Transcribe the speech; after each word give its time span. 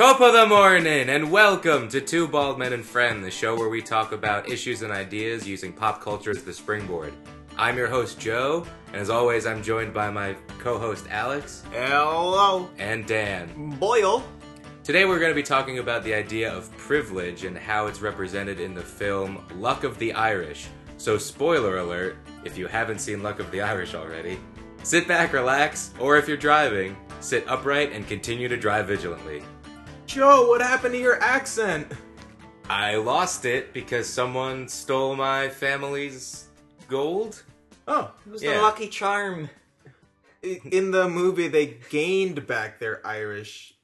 Top 0.00 0.22
of 0.22 0.32
the 0.32 0.46
morning, 0.46 1.10
and 1.10 1.30
welcome 1.30 1.86
to 1.88 2.00
Two 2.00 2.26
Bald 2.26 2.58
Men 2.58 2.72
and 2.72 2.82
Friend, 2.82 3.22
the 3.22 3.30
show 3.30 3.54
where 3.54 3.68
we 3.68 3.82
talk 3.82 4.12
about 4.12 4.48
issues 4.48 4.80
and 4.80 4.90
ideas 4.90 5.46
using 5.46 5.74
pop 5.74 6.00
culture 6.00 6.30
as 6.30 6.42
the 6.42 6.54
springboard. 6.54 7.12
I'm 7.58 7.76
your 7.76 7.86
host, 7.86 8.18
Joe, 8.18 8.66
and 8.86 8.96
as 8.96 9.10
always, 9.10 9.44
I'm 9.44 9.62
joined 9.62 9.92
by 9.92 10.08
my 10.08 10.36
co 10.56 10.78
host, 10.78 11.04
Alex 11.10 11.64
Hello, 11.70 12.70
and 12.78 13.04
Dan. 13.06 13.76
Boyle. 13.78 14.24
Today, 14.84 15.04
we're 15.04 15.18
going 15.18 15.32
to 15.32 15.34
be 15.34 15.42
talking 15.42 15.80
about 15.80 16.02
the 16.02 16.14
idea 16.14 16.50
of 16.50 16.74
privilege 16.78 17.44
and 17.44 17.58
how 17.58 17.86
it's 17.86 18.00
represented 18.00 18.58
in 18.58 18.72
the 18.72 18.80
film 18.80 19.44
Luck 19.56 19.84
of 19.84 19.98
the 19.98 20.14
Irish. 20.14 20.68
So, 20.96 21.18
spoiler 21.18 21.76
alert 21.76 22.16
if 22.42 22.56
you 22.56 22.66
haven't 22.68 23.00
seen 23.00 23.22
Luck 23.22 23.38
of 23.38 23.50
the 23.50 23.60
Irish 23.60 23.94
already, 23.94 24.40
sit 24.82 25.06
back, 25.06 25.34
relax, 25.34 25.92
or 26.00 26.16
if 26.16 26.26
you're 26.26 26.38
driving, 26.38 26.96
sit 27.20 27.46
upright 27.46 27.92
and 27.92 28.08
continue 28.08 28.48
to 28.48 28.56
drive 28.56 28.86
vigilantly. 28.86 29.42
Joe, 30.10 30.48
what 30.48 30.60
happened 30.60 30.94
to 30.94 30.98
your 31.00 31.22
accent? 31.22 31.86
I 32.68 32.96
lost 32.96 33.44
it 33.44 33.72
because 33.72 34.08
someone 34.08 34.66
stole 34.66 35.14
my 35.14 35.48
family's 35.48 36.46
gold. 36.88 37.40
Oh, 37.86 38.10
It 38.26 38.32
was 38.32 38.42
Yeah. 38.42 38.54
the 38.56 38.62
Lucky 38.62 38.88
Charm. 38.88 39.50
in 40.42 40.90
the 40.90 41.08
movie 41.08 41.46
they 41.46 41.76
gained 41.90 42.44
back 42.48 42.80
their 42.80 43.06
Irish. 43.06 43.74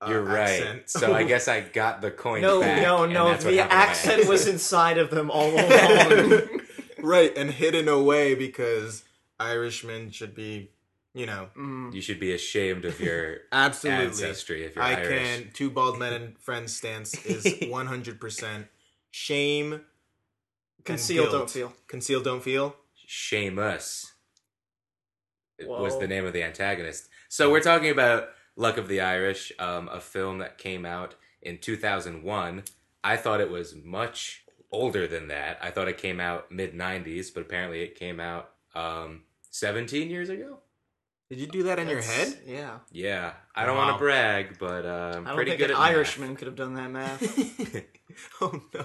uh, 0.00 0.06
You're 0.08 0.22
right. 0.22 0.48
accent. 0.62 0.88
So 0.90 1.12
I 1.12 1.22
guess 1.32 1.48
I 1.48 1.60
got 1.60 2.00
the 2.00 2.10
coin 2.12 2.40
No, 2.40 2.60
back. 2.62 2.80
no, 2.80 3.04
no. 3.04 3.24
The 3.24 3.30
happened 3.32 3.50
to 3.50 3.56
my 3.56 3.68
accent 3.68 4.26
was 4.26 4.46
inside 4.46 4.96
of 4.96 5.10
them 5.10 5.30
all 5.30 5.50
along. 5.54 6.48
right, 7.02 7.36
and 7.36 7.50
hidden 7.50 7.88
away 7.88 8.34
because 8.34 9.02
Irishmen 9.38 10.12
should 10.12 10.34
be, 10.34 10.70
you 11.18 11.26
know, 11.26 11.48
Mm. 11.56 11.92
You 11.94 12.00
should 12.00 12.20
be 12.20 12.32
ashamed 12.32 12.84
of 12.84 12.98
your 13.00 13.38
absolutely. 13.52 14.06
ancestry 14.06 14.64
if 14.64 14.76
you're 14.76 14.84
I 14.84 14.94
Irish. 14.94 15.08
can. 15.42 15.50
Two 15.52 15.70
bald 15.70 15.98
men 15.98 16.12
and 16.12 16.38
friends 16.38 16.76
stance 16.76 17.14
is 17.26 17.44
100 17.68 18.20
percent 18.20 18.66
shame. 19.10 19.72
and 19.72 19.82
Conceal, 20.84 21.24
guilt. 21.24 21.32
don't 21.32 21.50
feel. 21.50 21.72
Conceal, 21.88 22.22
don't 22.22 22.42
feel. 22.42 22.76
Seamus. 23.06 24.12
It 25.58 25.68
was 25.68 25.98
the 25.98 26.06
name 26.06 26.24
of 26.24 26.32
the 26.32 26.42
antagonist. 26.44 27.08
So 27.28 27.50
we're 27.50 27.60
talking 27.60 27.90
about 27.90 28.28
Luck 28.54 28.76
of 28.76 28.86
the 28.88 29.00
Irish, 29.00 29.50
um, 29.58 29.88
a 29.88 30.00
film 30.00 30.38
that 30.38 30.56
came 30.58 30.86
out 30.86 31.16
in 31.42 31.58
2001. 31.58 32.62
I 33.02 33.16
thought 33.16 33.40
it 33.40 33.50
was 33.50 33.74
much 33.74 34.44
older 34.70 35.06
than 35.08 35.28
that. 35.28 35.58
I 35.62 35.70
thought 35.70 35.88
it 35.88 35.98
came 35.98 36.20
out 36.20 36.52
mid 36.52 36.74
90s, 36.74 37.32
but 37.34 37.40
apparently 37.42 37.82
it 37.82 37.94
came 37.96 38.20
out 38.20 38.50
um, 38.74 39.22
17 39.50 40.10
years 40.10 40.28
ago. 40.28 40.60
Did 41.30 41.40
you 41.40 41.46
do 41.46 41.62
that 41.64 41.78
in 41.78 41.88
your 41.88 42.00
head? 42.00 42.38
Yeah. 42.46 42.78
Yeah, 42.90 43.32
I 43.54 43.66
don't 43.66 43.76
want 43.76 43.94
to 43.94 43.98
brag, 43.98 44.58
but 44.58 44.86
uh, 44.86 45.12
I'm 45.16 45.24
I 45.24 45.28
don't 45.28 45.34
pretty 45.34 45.50
think 45.50 45.60
good 45.60 45.70
an 45.70 45.76
at 45.76 45.80
math. 45.80 45.90
Irishman 45.90 46.36
could 46.36 46.46
have 46.46 46.56
done 46.56 46.74
that 46.74 46.90
math. 46.90 47.22
oh 48.40 48.62
no, 48.72 48.84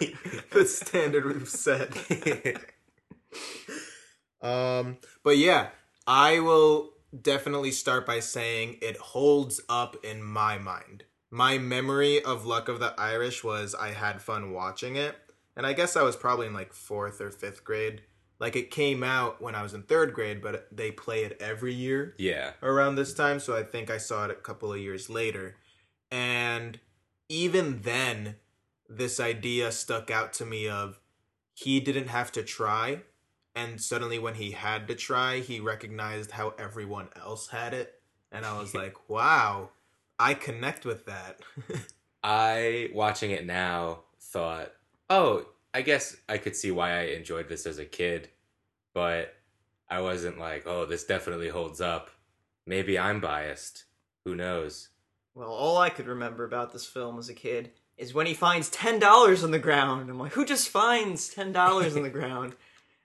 the 0.52 0.66
standard 0.66 1.26
we've 1.26 1.48
set. 1.48 1.96
Um, 4.40 4.98
but 5.24 5.36
yeah, 5.36 5.70
I 6.06 6.38
will 6.38 6.92
definitely 7.20 7.72
start 7.72 8.06
by 8.06 8.20
saying 8.20 8.78
it 8.80 8.96
holds 8.96 9.60
up 9.68 9.96
in 10.04 10.22
my 10.22 10.58
mind. 10.58 11.04
My 11.30 11.58
memory 11.58 12.22
of 12.22 12.46
Luck 12.46 12.68
of 12.68 12.78
the 12.78 12.94
Irish 12.96 13.42
was 13.42 13.74
I 13.74 13.88
had 13.88 14.22
fun 14.22 14.52
watching 14.52 14.94
it, 14.96 15.16
and 15.56 15.66
I 15.66 15.72
guess 15.72 15.96
I 15.96 16.02
was 16.02 16.16
probably 16.16 16.46
in 16.46 16.54
like 16.54 16.72
fourth 16.72 17.20
or 17.20 17.30
fifth 17.30 17.64
grade. 17.64 18.02
Like 18.40 18.54
it 18.54 18.70
came 18.70 19.02
out 19.02 19.42
when 19.42 19.54
I 19.54 19.62
was 19.62 19.74
in 19.74 19.82
third 19.82 20.14
grade, 20.14 20.40
but 20.40 20.68
they 20.70 20.92
play 20.92 21.24
it 21.24 21.36
every 21.40 21.74
year 21.74 22.14
yeah, 22.18 22.52
around 22.62 22.94
this 22.94 23.12
time, 23.12 23.40
so 23.40 23.56
I 23.56 23.64
think 23.64 23.90
I 23.90 23.98
saw 23.98 24.26
it 24.26 24.30
a 24.30 24.34
couple 24.34 24.72
of 24.72 24.78
years 24.78 25.10
later. 25.10 25.56
And 26.10 26.78
even 27.28 27.82
then, 27.82 28.36
this 28.88 29.18
idea 29.18 29.72
stuck 29.72 30.10
out 30.10 30.32
to 30.34 30.46
me 30.46 30.68
of 30.68 31.00
he 31.52 31.80
didn't 31.80 32.08
have 32.08 32.30
to 32.32 32.42
try, 32.44 33.00
and 33.56 33.80
suddenly 33.80 34.20
when 34.20 34.34
he 34.34 34.52
had 34.52 34.86
to 34.86 34.94
try, 34.94 35.40
he 35.40 35.58
recognized 35.58 36.30
how 36.30 36.54
everyone 36.58 37.08
else 37.16 37.48
had 37.48 37.74
it, 37.74 38.00
and 38.30 38.46
I 38.46 38.56
was 38.58 38.72
like, 38.82 39.08
wow, 39.08 39.70
I 40.18 40.34
connect 40.34 40.84
with 40.84 41.06
that. 41.06 41.40
I 42.22 42.90
watching 42.94 43.32
it 43.32 43.44
now 43.44 44.04
thought, 44.20 44.72
oh, 45.10 45.46
I 45.74 45.82
guess 45.82 46.16
I 46.28 46.38
could 46.38 46.56
see 46.56 46.70
why 46.70 46.98
I 46.98 47.02
enjoyed 47.02 47.48
this 47.48 47.66
as 47.66 47.78
a 47.78 47.84
kid, 47.84 48.28
but 48.94 49.34
I 49.88 50.00
wasn't 50.00 50.38
like, 50.38 50.66
oh, 50.66 50.86
this 50.86 51.04
definitely 51.04 51.48
holds 51.48 51.80
up. 51.80 52.10
Maybe 52.66 52.98
I'm 52.98 53.20
biased. 53.20 53.84
Who 54.24 54.34
knows? 54.34 54.88
well, 55.34 55.50
all 55.50 55.78
I 55.78 55.88
could 55.90 56.08
remember 56.08 56.44
about 56.44 56.72
this 56.72 56.84
film 56.84 57.16
as 57.18 57.28
a 57.28 57.34
kid 57.34 57.70
is 57.96 58.12
when 58.12 58.26
he 58.26 58.34
finds 58.34 58.68
ten 58.70 58.98
dollars 58.98 59.44
on 59.44 59.52
the 59.52 59.58
ground. 59.58 60.10
I'm 60.10 60.18
like, 60.18 60.32
who 60.32 60.44
just 60.44 60.68
finds 60.68 61.28
ten 61.28 61.52
dollars 61.52 61.96
on 61.96 62.02
the 62.02 62.10
ground? 62.20 62.54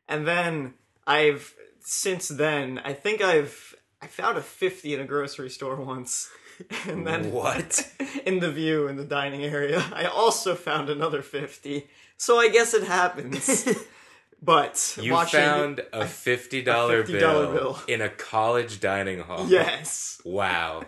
And 0.10 0.26
then 0.28 0.74
I've 1.06 1.54
since 1.80 2.28
then 2.30 2.80
I 2.84 2.94
think 2.94 3.22
I've 3.22 3.76
I 4.02 4.08
found 4.08 4.38
a 4.38 4.42
fifty 4.42 4.94
in 4.96 5.00
a 5.00 5.06
grocery 5.06 5.50
store 5.50 5.76
once. 5.76 6.30
And 6.88 7.06
then 7.08 7.32
What? 7.32 7.92
in 8.26 8.40
the 8.40 8.52
view 8.52 8.88
in 8.88 8.96
the 8.96 9.04
dining 9.06 9.44
area. 9.44 9.84
I 9.92 10.06
also 10.06 10.54
found 10.54 10.88
another 10.88 11.24
50. 11.24 11.88
So 12.18 12.38
I 12.40 12.50
guess 12.50 12.74
it 12.74 12.84
happens. 12.84 13.68
but 14.42 14.98
You 15.02 15.14
watching 15.14 15.40
found 15.40 15.82
a 15.94 16.06
fifty 16.06 16.62
dollar 16.62 17.04
bill, 17.04 17.52
bill. 17.52 17.80
in 17.88 18.02
a 18.02 18.10
college 18.10 18.80
dining 18.80 19.20
hall. 19.20 19.48
Yes. 19.48 20.22
Wow. 20.26 20.84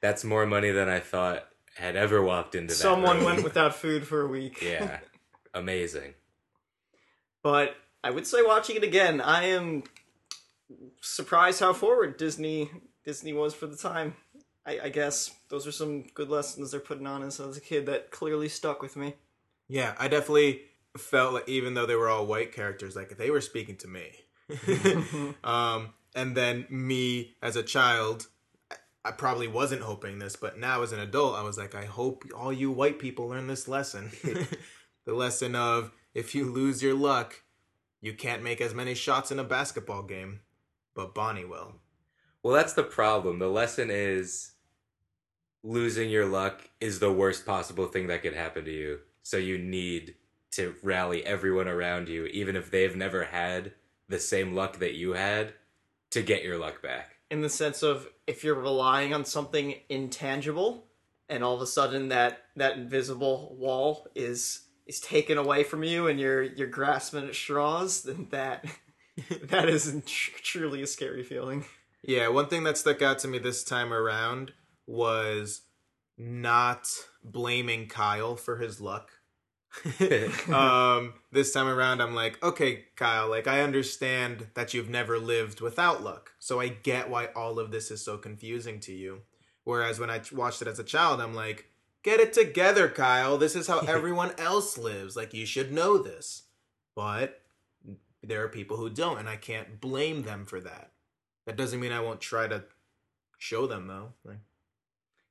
That's 0.00 0.24
more 0.24 0.46
money 0.46 0.70
than 0.70 0.88
I 0.88 0.98
thought 1.00 1.46
had 1.76 1.96
ever 1.96 2.22
walked 2.22 2.54
into 2.54 2.74
that. 2.74 2.80
Someone 2.80 3.16
room. 3.18 3.24
went 3.26 3.44
without 3.44 3.74
food 3.74 4.06
for 4.06 4.22
a 4.22 4.26
week. 4.26 4.60
Yeah. 4.62 4.98
Amazing. 5.54 6.14
But 7.42 7.76
I 8.04 8.10
would 8.10 8.26
say 8.26 8.42
watching 8.42 8.76
it 8.76 8.84
again, 8.84 9.20
I 9.20 9.44
am 9.44 9.84
surprised 11.00 11.60
how 11.60 11.72
forward 11.72 12.16
Disney 12.16 12.70
Disney 13.04 13.32
was 13.32 13.54
for 13.54 13.66
the 13.66 13.76
time. 13.76 14.14
I, 14.64 14.78
I 14.84 14.88
guess 14.90 15.34
those 15.48 15.66
are 15.66 15.72
some 15.72 16.02
good 16.14 16.28
lessons 16.28 16.70
they're 16.70 16.80
putting 16.80 17.06
on 17.06 17.22
us 17.24 17.40
as 17.40 17.56
a 17.56 17.60
kid 17.60 17.86
that 17.86 18.10
clearly 18.12 18.48
stuck 18.48 18.80
with 18.80 18.96
me. 18.96 19.14
Yeah, 19.72 19.94
I 19.98 20.08
definitely 20.08 20.60
felt 20.98 21.32
like 21.32 21.48
even 21.48 21.72
though 21.72 21.86
they 21.86 21.94
were 21.94 22.10
all 22.10 22.26
white 22.26 22.52
characters, 22.52 22.94
like 22.94 23.16
they 23.16 23.30
were 23.30 23.40
speaking 23.40 23.76
to 23.76 23.88
me. 23.88 24.10
um, 25.44 25.94
and 26.14 26.36
then 26.36 26.66
me 26.68 27.36
as 27.40 27.56
a 27.56 27.62
child, 27.62 28.26
I- 28.70 28.76
I 29.02 29.12
probably 29.12 29.48
wasn't 29.48 29.80
hoping 29.80 30.18
this, 30.18 30.36
but 30.36 30.58
now 30.58 30.82
as 30.82 30.92
an 30.92 31.00
adult, 31.00 31.36
I 31.36 31.42
was 31.42 31.56
like, 31.56 31.74
I 31.74 31.86
hope 31.86 32.22
all 32.36 32.52
you 32.52 32.70
white 32.70 32.98
people 32.98 33.28
learn 33.28 33.46
this 33.46 33.66
lesson. 33.66 34.10
the 35.06 35.14
lesson 35.14 35.56
of 35.56 35.90
if 36.12 36.34
you 36.34 36.44
lose 36.44 36.82
your 36.82 36.94
luck, 36.94 37.42
you 38.02 38.12
can't 38.12 38.42
make 38.42 38.60
as 38.60 38.74
many 38.74 38.92
shots 38.92 39.30
in 39.30 39.38
a 39.38 39.44
basketball 39.44 40.02
game, 40.02 40.40
but 40.94 41.14
Bonnie 41.14 41.46
will. 41.46 41.76
Well, 42.42 42.54
that's 42.54 42.74
the 42.74 42.82
problem. 42.82 43.38
The 43.38 43.48
lesson 43.48 43.88
is 43.90 44.52
losing 45.62 46.10
your 46.10 46.26
luck 46.26 46.68
is 46.78 46.98
the 46.98 47.12
worst 47.12 47.46
possible 47.46 47.86
thing 47.86 48.08
that 48.08 48.20
could 48.20 48.34
happen 48.34 48.66
to 48.66 48.70
you. 48.70 48.98
So 49.22 49.36
you 49.36 49.58
need 49.58 50.14
to 50.52 50.74
rally 50.82 51.24
everyone 51.24 51.68
around 51.68 52.08
you, 52.08 52.26
even 52.26 52.56
if 52.56 52.70
they've 52.70 52.94
never 52.96 53.24
had 53.24 53.72
the 54.08 54.18
same 54.18 54.54
luck 54.54 54.78
that 54.78 54.94
you 54.94 55.12
had, 55.14 55.54
to 56.10 56.22
get 56.22 56.42
your 56.44 56.58
luck 56.58 56.82
back. 56.82 57.16
in 57.30 57.40
the 57.40 57.48
sense 57.48 57.82
of 57.82 58.06
if 58.26 58.44
you're 58.44 58.54
relying 58.54 59.14
on 59.14 59.24
something 59.24 59.74
intangible 59.88 60.84
and 61.30 61.42
all 61.42 61.54
of 61.54 61.62
a 61.62 61.66
sudden 61.66 62.08
that 62.10 62.42
that 62.56 62.76
invisible 62.76 63.56
wall 63.58 64.06
is 64.14 64.66
is 64.86 65.00
taken 65.00 65.38
away 65.38 65.64
from 65.64 65.82
you 65.82 66.06
and 66.08 66.20
you're 66.20 66.42
you're 66.42 66.66
grasping 66.66 67.26
at 67.26 67.34
straws 67.34 68.02
then 68.02 68.26
that 68.30 68.66
that 69.44 69.68
is 69.70 69.90
tr- 70.04 70.30
truly 70.42 70.82
a 70.82 70.86
scary 70.86 71.22
feeling 71.22 71.64
Yeah, 72.02 72.28
one 72.28 72.48
thing 72.48 72.64
that 72.64 72.76
stuck 72.76 73.00
out 73.00 73.18
to 73.20 73.28
me 73.28 73.38
this 73.38 73.64
time 73.64 73.92
around 73.92 74.52
was 74.86 75.62
not 76.18 76.88
blaming 77.24 77.88
Kyle 77.88 78.36
for 78.36 78.58
his 78.58 78.80
luck. 78.80 79.10
um, 80.52 81.14
this 81.30 81.52
time 81.52 81.66
around, 81.66 82.00
I'm 82.00 82.14
like, 82.14 82.42
okay, 82.42 82.84
Kyle, 82.96 83.28
like 83.28 83.46
I 83.46 83.62
understand 83.62 84.48
that 84.54 84.74
you've 84.74 84.90
never 84.90 85.18
lived 85.18 85.60
without 85.60 86.02
luck, 86.02 86.32
so 86.38 86.60
I 86.60 86.68
get 86.68 87.10
why 87.10 87.26
all 87.34 87.58
of 87.58 87.70
this 87.70 87.90
is 87.90 88.04
so 88.04 88.18
confusing 88.18 88.80
to 88.80 88.92
you. 88.92 89.22
Whereas 89.64 89.98
when 89.98 90.10
I 90.10 90.20
watched 90.32 90.62
it 90.62 90.68
as 90.68 90.78
a 90.78 90.84
child, 90.84 91.20
I'm 91.20 91.34
like, 91.34 91.66
get 92.02 92.20
it 92.20 92.32
together, 92.32 92.88
Kyle. 92.88 93.38
This 93.38 93.54
is 93.54 93.66
how 93.66 93.78
everyone 93.88 94.32
else 94.38 94.76
lives. 94.76 95.16
Like 95.16 95.32
you 95.32 95.46
should 95.46 95.72
know 95.72 95.98
this, 95.98 96.44
but 96.94 97.40
there 98.22 98.42
are 98.44 98.48
people 98.48 98.76
who 98.76 98.90
don't, 98.90 99.18
and 99.18 99.28
I 99.28 99.36
can't 99.36 99.80
blame 99.80 100.22
them 100.22 100.44
for 100.44 100.60
that. 100.60 100.90
That 101.46 101.56
doesn't 101.56 101.80
mean 101.80 101.92
I 101.92 102.00
won't 102.00 102.20
try 102.20 102.46
to 102.46 102.64
show 103.38 103.66
them 103.66 103.86
though. 103.88 104.12
Like, 104.24 104.38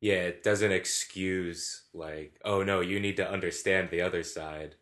yeah, 0.02 0.16
it 0.16 0.44
doesn't 0.44 0.72
excuse, 0.72 1.84
like, 1.94 2.40
oh 2.44 2.64
no, 2.64 2.82
you 2.82 3.00
need 3.00 3.18
to 3.18 3.30
understand 3.30 3.90
the 3.90 4.02
other 4.02 4.24
side 4.24 4.76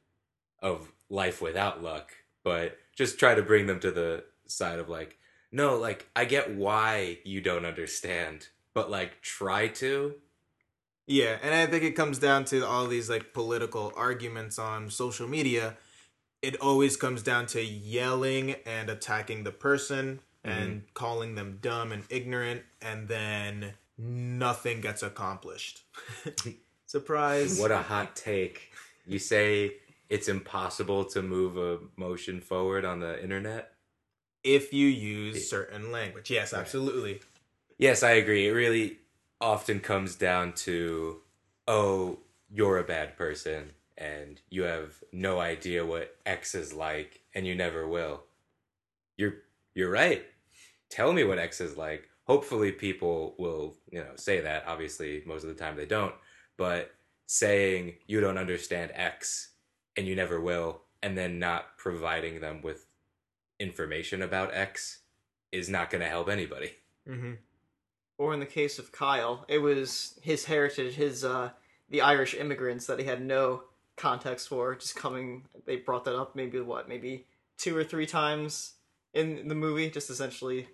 of 0.62 0.92
life 1.10 1.42
without 1.42 1.84
luck, 1.84 2.12
but 2.44 2.78
just 2.96 3.20
try 3.20 3.36
to 3.36 3.44
bring 3.44 3.68
them 3.68 3.80
to 3.82 3.92
the 3.92 4.24
side 4.48 4.80
of, 4.80 4.90
like, 4.90 5.18
no, 5.52 5.78
like, 5.78 6.08
I 6.16 6.26
get 6.26 6.56
why 6.56 7.20
you 7.26 7.42
don't 7.42 7.66
understand, 7.66 8.48
but, 8.74 8.90
like, 8.90 9.22
try 9.22 9.68
to. 9.68 10.16
Yeah, 11.06 11.38
and 11.42 11.56
I 11.56 11.66
think 11.66 11.84
it 11.84 11.96
comes 11.96 12.20
down 12.20 12.46
to 12.46 12.66
all 12.66 12.86
these 12.86 13.10
like 13.10 13.34
political 13.34 13.92
arguments 13.98 14.60
on 14.60 14.92
social 14.92 15.28
media. 15.28 15.76
It 16.44 16.62
always 16.62 16.98
comes 16.98 17.24
down 17.24 17.48
to 17.48 17.64
yelling 17.64 18.56
and 18.64 18.92
attacking 18.92 19.44
the 19.44 19.52
person 19.52 20.20
and 20.44 20.70
mm-hmm. 20.70 20.86
calling 20.94 21.34
them 21.34 21.58
dumb 21.62 21.92
and 21.92 22.04
ignorant, 22.12 22.62
and 22.80 23.08
then 23.08 23.74
nothing 24.00 24.82
gets 24.82 25.04
accomplished. 25.04 25.84
Surprise. 26.88 27.60
What 27.60 27.72
a 27.72 27.78
hot 27.78 28.16
take. 28.16 28.72
You 29.06 29.20
say 29.20 29.74
it's 30.10 30.28
impossible 30.28 31.06
to 31.06 31.22
move 31.22 31.58
a 31.58 31.80
motion 32.00 32.42
forward 32.42 32.86
on 32.86 33.00
the 33.00 33.22
internet? 33.22 33.74
if 34.44 34.74
you 34.74 34.88
use 34.88 35.50
certain 35.50 35.92
language. 35.92 36.32
Yes, 36.32 36.54
absolutely. 36.54 37.22
Yes, 37.78 38.04
I 38.04 38.12
agree. 38.12 38.48
It 38.48 38.52
really 38.52 38.98
often 39.42 39.80
comes 39.80 40.16
down 40.16 40.54
to, 40.54 41.22
oh, 41.68 42.20
you're 42.50 42.78
a 42.78 42.84
bad 42.84 43.18
person 43.18 43.72
and 43.98 44.40
you 44.50 44.64
have 44.64 45.04
no 45.12 45.40
idea 45.40 45.86
what 45.86 46.16
X 46.26 46.56
is 46.56 46.74
like 46.74 47.22
and 47.34 47.46
you 47.46 47.56
never 47.56 47.88
will. 47.88 48.24
You're 49.18 49.36
you're 49.76 49.92
right. 49.92 50.26
Tell 50.90 51.14
me 51.14 51.24
what 51.24 51.38
X 51.38 51.62
is 51.62 51.78
like. 51.78 52.10
Hopefully 52.30 52.72
people 52.72 53.34
will, 53.40 53.76
you 53.92 54.00
know, 54.00 54.12
say 54.16 54.40
that. 54.40 54.64
Obviously, 54.68 55.24
most 55.26 55.42
of 55.42 55.50
the 55.50 55.56
time 55.56 55.76
they 55.76 55.88
don't, 55.88 56.14
but 56.58 56.92
saying 57.26 57.96
you 58.06 58.22
don't 58.22 58.38
understand 58.38 58.92
X 58.94 59.50
and 59.98 60.06
you 60.06 60.16
never 60.16 60.40
will 60.40 60.82
and 61.02 61.18
then 61.18 61.40
not 61.40 61.76
providing 61.78 62.40
them 62.40 62.62
with 62.62 62.86
information 63.60 64.22
about 64.22 64.54
X 64.54 65.00
is 65.52 65.70
not 65.70 65.90
going 65.90 66.02
to 66.02 66.08
help 66.08 66.30
anybody. 66.30 66.74
hmm 67.08 67.34
Or 68.20 68.32
in 68.36 68.40
the 68.40 68.46
case 68.46 68.78
of 68.78 68.92
Kyle, 68.92 69.44
it 69.48 69.58
was 69.58 70.20
his 70.22 70.46
heritage, 70.46 70.94
his 70.94 71.26
uh, 71.26 71.50
the 71.90 72.02
Irish 72.02 72.36
immigrants 72.36 72.86
that 72.86 73.00
he 73.00 73.06
had 73.06 73.26
no 73.26 73.64
context 73.98 74.50
for, 74.50 74.76
just 74.76 74.96
coming. 74.96 75.46
They 75.66 75.78
brought 75.78 76.06
that 76.06 76.16
up 76.16 76.36
maybe 76.36 76.60
what, 76.60 76.88
maybe 76.88 77.26
two 77.58 77.76
or 77.76 77.84
three 77.84 78.06
times 78.06 78.74
in 79.16 79.48
the 79.48 79.56
movie, 79.56 79.90
just 79.90 80.12
essentially 80.12 80.68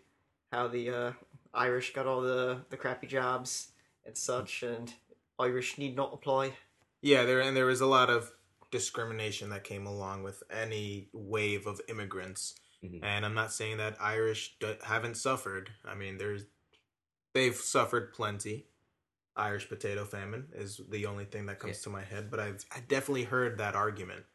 how 0.51 0.67
the 0.67 0.89
uh, 0.89 1.11
Irish 1.55 1.93
got 1.93 2.05
all 2.05 2.21
the 2.21 2.61
the 2.69 2.77
crappy 2.77 3.07
jobs 3.07 3.71
and 4.05 4.17
such, 4.17 4.61
and 4.63 4.93
Irish 5.39 5.77
need 5.77 5.95
not 5.95 6.13
apply. 6.13 6.53
Yeah, 7.01 7.23
there 7.23 7.41
and 7.41 7.55
there 7.55 7.65
was 7.65 7.81
a 7.81 7.85
lot 7.87 8.09
of 8.09 8.31
discrimination 8.71 9.49
that 9.51 9.63
came 9.63 9.85
along 9.87 10.23
with 10.23 10.43
any 10.49 11.09
wave 11.13 11.65
of 11.67 11.79
immigrants. 11.87 12.55
Mhm. 12.83 13.03
And 13.03 13.25
I'm 13.25 13.33
not 13.33 13.53
saying 13.53 13.77
that 13.77 13.95
Irish 14.01 14.57
do- 14.59 14.77
haven't 14.83 15.15
suffered. 15.15 15.71
I 15.83 15.95
mean, 15.95 16.17
there's 16.17 16.43
they've 17.33 17.55
suffered 17.55 18.13
plenty. 18.13 18.67
Irish 19.35 19.67
potato 19.67 20.05
famine 20.05 20.47
is 20.53 20.79
the 20.89 21.05
only 21.05 21.25
thing 21.25 21.45
that 21.47 21.59
comes 21.59 21.77
Yeah. 21.79 21.83
to 21.83 21.89
my 21.89 22.03
head, 22.03 22.31
but 22.31 22.39
I've 22.39 22.65
I 22.71 22.79
definitely 22.81 23.25
heard 23.25 23.57
that 23.57 23.75
argument. 23.75 24.25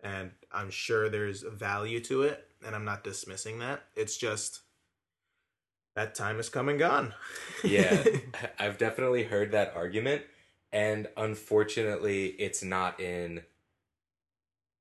And 0.00 0.32
I'm 0.52 0.70
sure 0.70 1.08
there's 1.08 1.42
value 1.42 2.00
to 2.04 2.22
it, 2.24 2.50
and 2.62 2.74
I'm 2.74 2.84
not 2.84 3.04
dismissing 3.04 3.60
that. 3.60 3.88
It's 3.94 4.16
just 4.18 4.60
that 5.94 6.14
time 6.14 6.36
has 6.36 6.48
come 6.48 6.68
and 6.68 6.78
gone. 6.78 7.14
yeah, 7.64 8.04
I've 8.58 8.78
definitely 8.78 9.24
heard 9.24 9.52
that 9.52 9.74
argument, 9.76 10.22
and 10.72 11.08
unfortunately, 11.16 12.26
it's 12.26 12.62
not 12.62 13.00
in. 13.00 13.42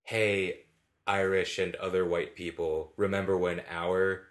Hey, 0.05 0.63
Irish 1.07 1.59
and 1.59 1.75
other 1.75 2.05
white 2.05 2.35
people, 2.35 2.93
remember 2.97 3.37
when 3.37 3.61
our 3.69 4.23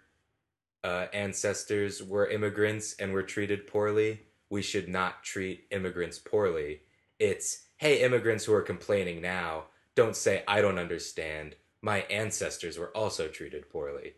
uh, 0.83 1.07
ancestors 1.13 2.03
were 2.03 2.27
immigrants 2.27 2.95
and 2.99 3.13
were 3.13 3.23
treated 3.23 3.67
poorly? 3.67 4.21
We 4.49 4.61
should 4.61 4.87
not 4.87 5.23
treat 5.23 5.65
immigrants 5.71 6.19
poorly. 6.19 6.81
It's 7.19 7.65
hey, 7.77 8.01
immigrants 8.01 8.45
who 8.45 8.53
are 8.53 8.61
complaining 8.61 9.21
now, 9.21 9.65
don't 9.95 10.15
say 10.15 10.43
I 10.47 10.61
don't 10.61 10.79
understand. 10.79 11.55
My 11.81 12.01
ancestors 12.01 12.77
were 12.77 12.95
also 12.95 13.27
treated 13.27 13.69
poorly. 13.69 14.13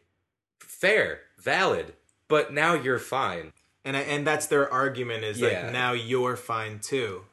Fair, 0.59 1.21
valid, 1.37 1.93
but 2.27 2.53
now 2.53 2.73
you're 2.73 2.99
fine. 2.99 3.51
and 3.83 3.95
and 3.95 4.25
that's 4.25 4.47
their 4.47 4.71
argument 4.71 5.23
is 5.23 5.39
Yeah. 5.39 5.47
like 5.63 5.71
now 5.73 5.93
you're 5.93 6.35
fine 6.35 6.79
too 6.79 7.23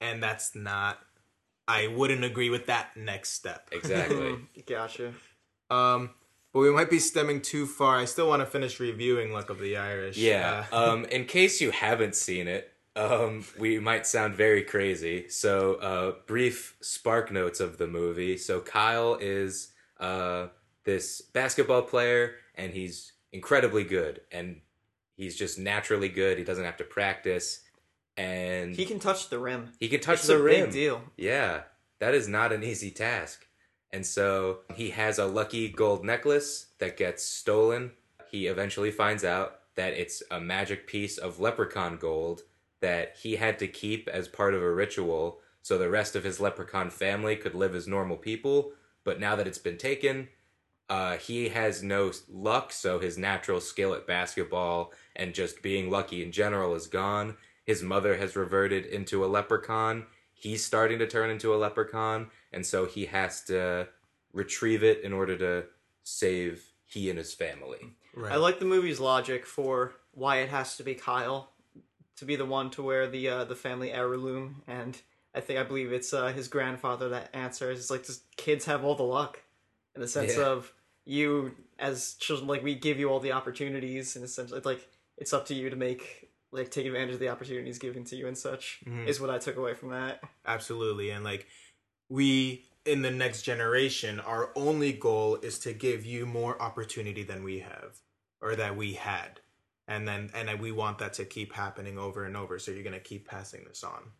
and 0.00 0.22
that's 0.22 0.54
not 0.54 0.98
i 1.66 1.86
wouldn't 1.86 2.24
agree 2.24 2.50
with 2.50 2.66
that 2.66 2.94
next 2.96 3.30
step 3.30 3.68
Exactly. 3.72 4.36
gotcha. 4.66 5.14
um 5.70 6.10
but 6.52 6.60
we 6.60 6.70
might 6.70 6.90
be 6.90 6.98
stemming 6.98 7.40
too 7.40 7.64
far 7.66 7.96
i 7.96 8.04
still 8.04 8.28
want 8.28 8.40
to 8.42 8.46
finish 8.46 8.78
reviewing 8.80 9.32
luck 9.32 9.48
of 9.50 9.58
the 9.60 9.76
irish 9.76 10.16
yeah. 10.18 10.66
Uh, 10.72 10.90
um, 10.92 11.04
in 11.06 11.24
case 11.24 11.60
you 11.60 11.70
haven't 11.70 12.14
seen 12.14 12.48
it, 12.48 12.70
um, 12.96 13.44
we 13.58 13.80
might 13.80 14.06
sound 14.06 14.34
very 14.36 14.62
crazy. 14.62 15.28
So, 15.28 15.74
uh, 15.76 16.12
brief 16.26 16.76
spark 16.80 17.32
notes 17.32 17.58
of 17.58 17.76
the 17.76 17.88
movie. 17.88 18.36
So, 18.36 18.60
Kyle 18.60 19.16
is 19.20 19.72
uh, 19.98 20.46
this 20.84 21.20
basketball 21.20 21.82
player, 21.82 22.36
and 22.54 22.72
he's 22.72 23.10
incredibly 23.34 23.84
good, 23.84 24.22
and 24.32 24.60
he's 25.16 25.36
just 25.36 25.58
naturally 25.58 26.08
good. 26.08 26.38
He 26.38 26.44
doesn't 26.44 26.64
have 26.64 26.78
to 26.78 26.84
practice, 26.84 27.60
and 28.16 28.74
He 28.74 28.86
can 28.86 28.98
touch 29.00 29.28
the 29.28 29.38
rim. 29.38 29.72
he 29.80 29.88
can 29.88 30.00
touch 30.00 30.20
It's 30.20 30.28
the 30.28 30.36
a 30.38 30.42
rim. 30.42 30.64
big 30.66 30.72
deal. 30.72 31.02
Yeah, 31.18 31.62
that 31.98 32.14
is 32.14 32.28
not 32.28 32.52
an 32.52 32.62
easy 32.64 32.90
task. 32.90 33.46
And 33.92 34.06
so 34.06 34.60
he 34.74 34.90
has 34.90 35.18
a 35.18 35.26
lucky 35.26 35.68
gold 35.68 36.04
necklace 36.04 36.66
that 36.78 36.96
gets 36.96 37.22
stolen. 37.22 37.92
He 38.30 38.46
eventually 38.46 38.90
finds 38.90 39.24
out 39.24 39.60
that 39.76 39.92
it's 39.92 40.20
a 40.30 40.40
magic 40.40 40.86
piece 40.86 41.16
of 41.18 41.38
leprechaun 41.38 41.96
gold 41.98 42.42
that 42.80 43.14
he 43.22 43.36
had 43.36 43.58
to 43.60 43.68
keep 43.68 44.08
as 44.08 44.26
part 44.28 44.54
of 44.54 44.62
a 44.62 44.72
ritual 44.74 45.38
so 45.62 45.78
the 45.78 45.88
rest 45.88 46.14
of 46.16 46.24
his 46.24 46.40
leprechaun 46.40 46.90
family 46.90 47.36
could 47.36 47.54
live 47.54 47.74
as 47.74 47.86
normal 47.86 48.16
people. 48.16 48.72
But 49.04 49.18
now 49.20 49.36
that 49.36 49.46
it's 49.46 49.58
been 49.58 49.78
taken, 49.78 50.28
uh, 50.88 51.16
he 51.16 51.48
has 51.48 51.82
no 51.82 52.12
luck, 52.28 52.72
so 52.72 52.98
his 52.98 53.16
natural 53.16 53.60
skill 53.60 53.94
at 53.94 54.06
basketball 54.06 54.92
and 55.16 55.34
just 55.34 55.62
being 55.62 55.90
lucky 55.90 56.22
in 56.22 56.32
general 56.32 56.74
is 56.74 56.86
gone. 56.86 57.36
His 57.64 57.82
mother 57.82 58.16
has 58.16 58.36
reverted 58.36 58.84
into 58.86 59.24
a 59.24 59.26
leprechaun. 59.26 60.04
He's 60.34 60.64
starting 60.64 60.98
to 60.98 61.06
turn 61.06 61.30
into 61.30 61.54
a 61.54 61.56
leprechaun, 61.56 62.28
and 62.52 62.66
so 62.66 62.84
he 62.84 63.06
has 63.06 63.42
to 63.44 63.88
retrieve 64.32 64.82
it 64.82 65.02
in 65.02 65.12
order 65.12 65.38
to 65.38 65.64
save 66.02 66.62
he 66.86 67.08
and 67.08 67.18
his 67.18 67.32
family. 67.32 67.94
right. 68.14 68.32
I 68.32 68.36
like 68.36 68.58
the 68.58 68.66
movie's 68.66 69.00
logic 69.00 69.46
for 69.46 69.94
why 70.12 70.38
it 70.38 70.50
has 70.50 70.76
to 70.76 70.82
be 70.82 70.94
Kyle 70.94 71.50
to 72.16 72.24
be 72.24 72.36
the 72.36 72.44
one 72.44 72.70
to 72.70 72.82
wear 72.82 73.08
the 73.08 73.28
uh, 73.28 73.44
the 73.44 73.56
family 73.56 73.90
heirloom, 73.90 74.62
and 74.66 75.00
I 75.34 75.40
think 75.40 75.58
I 75.58 75.62
believe 75.62 75.92
it's 75.92 76.12
uh, 76.12 76.28
his 76.28 76.48
grandfather 76.48 77.08
that 77.10 77.30
answers. 77.32 77.78
It's 77.78 77.90
like 77.90 78.04
just 78.04 78.36
kids 78.36 78.66
have 78.66 78.84
all 78.84 78.94
the 78.94 79.02
luck, 79.02 79.42
in 79.94 80.00
the 80.00 80.08
sense 80.08 80.36
Yeah. 80.36 80.44
of 80.46 80.72
you 81.04 81.54
as 81.78 82.14
children, 82.14 82.48
like 82.48 82.62
we 82.62 82.74
give 82.74 82.98
you 82.98 83.10
all 83.10 83.20
the 83.20 83.32
opportunities, 83.32 84.16
and 84.16 84.24
essentially, 84.24 84.56
it's 84.58 84.66
like 84.66 84.88
it's 85.16 85.32
up 85.32 85.46
to 85.46 85.54
you 85.54 85.70
to 85.70 85.76
make 85.76 86.30
like 86.50 86.70
take 86.70 86.86
advantage 86.86 87.14
of 87.14 87.20
the 87.20 87.28
opportunities 87.28 87.78
given 87.78 88.04
to 88.04 88.16
you 88.16 88.26
and 88.28 88.38
such. 88.38 88.80
Mhm. 88.86 89.06
Is 89.08 89.20
what 89.20 89.30
I 89.30 89.38
took 89.38 89.56
away 89.56 89.74
from 89.74 89.90
that. 89.90 90.22
absolutely 90.46 91.10
and 91.10 91.24
like 91.24 91.46
we 92.08 92.64
in 92.84 93.02
the 93.02 93.10
next 93.10 93.42
generation 93.42 94.20
our 94.20 94.50
only 94.54 94.92
goal 94.92 95.36
is 95.36 95.58
to 95.60 95.72
give 95.72 96.04
you 96.04 96.26
more 96.26 96.60
opportunity 96.62 97.22
than 97.22 97.42
we 97.42 97.60
have 97.60 97.98
or 98.42 98.54
that 98.54 98.76
we 98.76 98.92
had 98.92 99.40
and 99.88 100.06
then 100.06 100.30
and 100.34 100.60
we 100.60 100.70
want 100.70 100.98
that 100.98 101.14
to 101.14 101.24
keep 101.24 101.54
happening 101.54 101.98
over 101.98 102.24
and 102.24 102.36
over 102.36 102.58
so 102.58 102.70
you're 102.70 102.82
going 102.82 102.92
to 102.92 103.00
keep 103.00 103.26
passing 103.26 103.64
this 103.64 103.82
on 103.82 104.12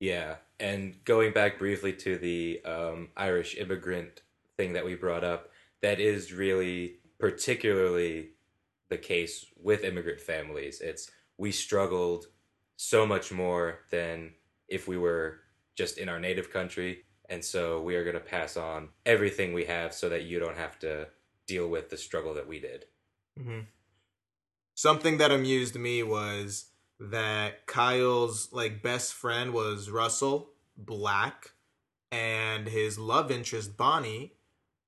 Yeah, 0.00 0.36
and 0.58 1.04
going 1.04 1.32
back 1.32 1.58
briefly 1.58 1.92
to 1.92 2.16
the 2.18 2.60
um, 2.64 3.10
Irish 3.16 3.56
immigrant 3.56 4.22
thing 4.56 4.72
that 4.74 4.84
we 4.84 4.94
brought 4.94 5.24
up, 5.24 5.48
that 5.80 6.00
is 6.00 6.32
really 6.32 6.96
particularly 7.18 8.30
the 8.88 8.98
case 8.98 9.46
with 9.56 9.84
immigrant 9.84 10.20
families. 10.20 10.80
It's 10.80 11.10
we 11.38 11.52
struggled 11.52 12.26
so 12.76 13.06
much 13.06 13.32
more 13.32 13.80
than 13.90 14.32
if 14.68 14.88
we 14.88 14.98
were 14.98 15.40
just 15.76 15.98
in 15.98 16.08
our 16.08 16.20
native 16.20 16.52
country, 16.52 17.04
and 17.28 17.44
so 17.44 17.80
we 17.80 17.96
are 17.96 18.04
going 18.04 18.14
to 18.14 18.20
pass 18.20 18.56
on 18.56 18.88
everything 19.06 19.52
we 19.52 19.64
have 19.64 19.94
so 19.94 20.08
that 20.08 20.24
you 20.24 20.38
don't 20.38 20.56
have 20.56 20.78
to 20.80 21.08
deal 21.46 21.68
with 21.68 21.90
the 21.90 21.96
struggle 21.96 22.34
that 22.34 22.46
we 22.46 22.60
did. 22.60 22.84
Mm-hmm. 23.38 23.60
Something 24.74 25.18
that 25.18 25.30
amused 25.30 25.76
me 25.76 26.02
was 26.02 26.66
that 26.98 27.66
Kyle's 27.66 28.48
like 28.52 28.82
best 28.82 29.14
friend 29.14 29.52
was 29.52 29.90
Russell 29.90 30.50
Black, 30.76 31.52
and 32.10 32.68
his 32.68 32.98
love 32.98 33.30
interest 33.30 33.76
Bonnie 33.76 34.34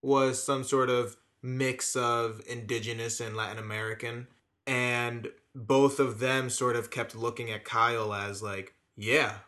was 0.05 0.43
some 0.43 0.65
sort 0.65 0.91
of 0.91 1.17
mix 1.43 1.97
of 1.97 2.43
indigenous 2.49 3.21
and 3.21 3.37
Latin 3.37 3.59
American, 3.59 4.27
and 4.67 5.29
both 5.55 5.99
of 6.01 6.19
them 6.19 6.51
sort 6.51 6.77
of 6.77 6.91
kept 6.91 7.15
looking 7.15 7.51
at 7.51 7.65
Kyle 7.65 8.13
as 8.15 8.43
like, 8.43 8.75
yeah, 8.97 9.39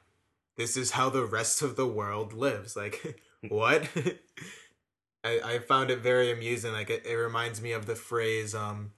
this 0.57 0.77
is 0.77 0.93
how 0.93 1.11
the 1.11 1.25
rest 1.25 1.63
of 1.63 1.77
the 1.77 1.87
world 1.87 2.33
lives. 2.33 2.77
Like, 2.77 3.21
what? 3.49 3.89
I, 5.25 5.41
I 5.45 5.59
found 5.59 5.91
it 5.91 6.01
very 6.01 6.31
amusing. 6.31 6.73
Like 6.73 6.91
it, 6.91 7.05
it 7.05 7.15
reminds 7.15 7.61
me 7.61 7.73
of 7.73 7.87
the 7.87 7.97
phrase 7.97 8.55
um 8.55 8.93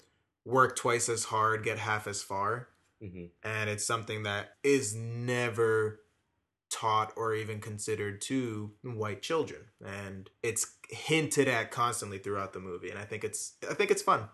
work 0.45 0.77
twice 0.77 1.09
as 1.09 1.25
hard, 1.25 1.65
get 1.65 1.79
half 1.79 2.07
as 2.07 2.23
far. 2.23 2.69
hmm 3.03 3.27
and 3.43 3.71
it's 3.71 3.85
something 3.87 4.25
that 4.25 4.55
is 4.62 4.95
never 4.95 6.00
taught 6.70 7.12
or 7.16 7.34
even 7.34 7.60
considered 7.60 8.20
to 8.20 8.72
white 8.82 9.22
children 9.22 9.62
and 9.84 10.30
it's 10.42 10.75
hinted 10.90 11.48
at 11.48 11.70
constantly 11.70 12.18
throughout 12.18 12.52
the 12.52 12.60
movie 12.60 12.90
and 12.90 12.98
i 12.98 13.04
think 13.04 13.25
it's 13.25 13.54
i 13.70 13.75
think 13.75 13.90
it's 13.90 14.02
fun 14.02 14.28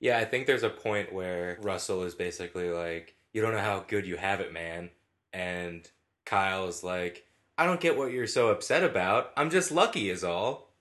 Yeah, 0.00 0.18
I 0.18 0.24
think 0.24 0.46
there's 0.48 0.64
a 0.64 0.68
point 0.68 1.12
where 1.12 1.58
Russell 1.62 2.02
is 2.02 2.16
basically 2.16 2.70
like, 2.70 3.14
"You 3.32 3.40
don't 3.40 3.52
know 3.52 3.60
how 3.60 3.84
good 3.86 4.04
you 4.04 4.16
have 4.16 4.40
it, 4.40 4.52
man," 4.52 4.90
and 5.32 5.88
Kyle 6.24 6.66
is 6.66 6.82
like, 6.82 7.24
"I 7.56 7.64
don't 7.66 7.80
get 7.80 7.96
what 7.96 8.10
you're 8.10 8.26
so 8.26 8.48
upset 8.48 8.82
about. 8.82 9.32
I'm 9.36 9.48
just 9.48 9.70
lucky, 9.70 10.10
is 10.10 10.24
all." 10.24 10.71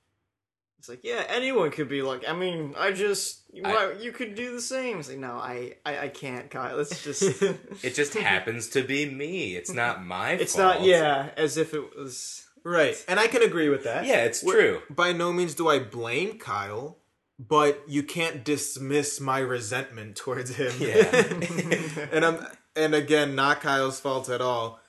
It's 0.82 0.90
like, 0.90 1.02
yeah, 1.04 1.24
anyone 1.30 1.70
could 1.70 1.88
be 1.90 2.02
like. 2.02 2.28
I 2.28 2.34
mean, 2.34 2.74
I 2.76 2.92
just 2.92 3.44
I- 3.64 3.70
why, 3.72 3.94
you 4.02 4.12
could 4.12 4.34
do 4.34 4.52
the 4.52 4.62
same. 4.62 4.98
It's 5.00 5.10
like, 5.10 5.20
no, 5.20 5.34
I, 5.34 5.76
I, 5.86 6.00
I 6.00 6.08
can't, 6.08 6.50
Kyle. 6.50 6.80
It's 6.80 7.04
just, 7.04 7.22
It 7.84 7.94
just 7.94 8.14
happens 8.32 8.68
to 8.70 8.82
be 8.82 9.06
me. 9.08 9.56
It's 9.56 9.72
not 9.72 10.04
my 10.04 10.32
it's 10.32 10.56
fault. 10.56 10.80
not. 10.80 10.88
Yeah, 10.88 11.30
as 11.38 11.58
if 11.58 11.76
it 11.76 11.96
was. 11.96 12.48
right 12.64 12.96
and 13.08 13.20
i 13.20 13.28
can 13.28 13.44
agree 13.44 13.70
with 13.70 13.84
that 13.84 14.06
Yeah, 14.06 14.24
it's 14.26 14.44
We're- 14.44 14.80
true. 14.80 14.82
by 14.96 15.14
no 15.14 15.32
means 15.32 15.54
do 15.56 15.68
i 15.68 15.78
blame 15.80 16.40
kyle 16.40 16.98
but 17.40 17.82
you 17.88 18.02
can't 18.04 18.44
dismiss 18.44 19.20
my 19.20 19.38
resentment 19.40 20.16
towards 20.16 20.56
him 20.56 20.72
Yeah. 20.80 22.08
and 22.12 22.24
i'm 22.26 22.46
and 22.76 22.94
again 22.96 23.34
not 23.36 23.62
kyle's 23.62 24.00
fault 24.00 24.30
at 24.30 24.42
all 24.42 24.80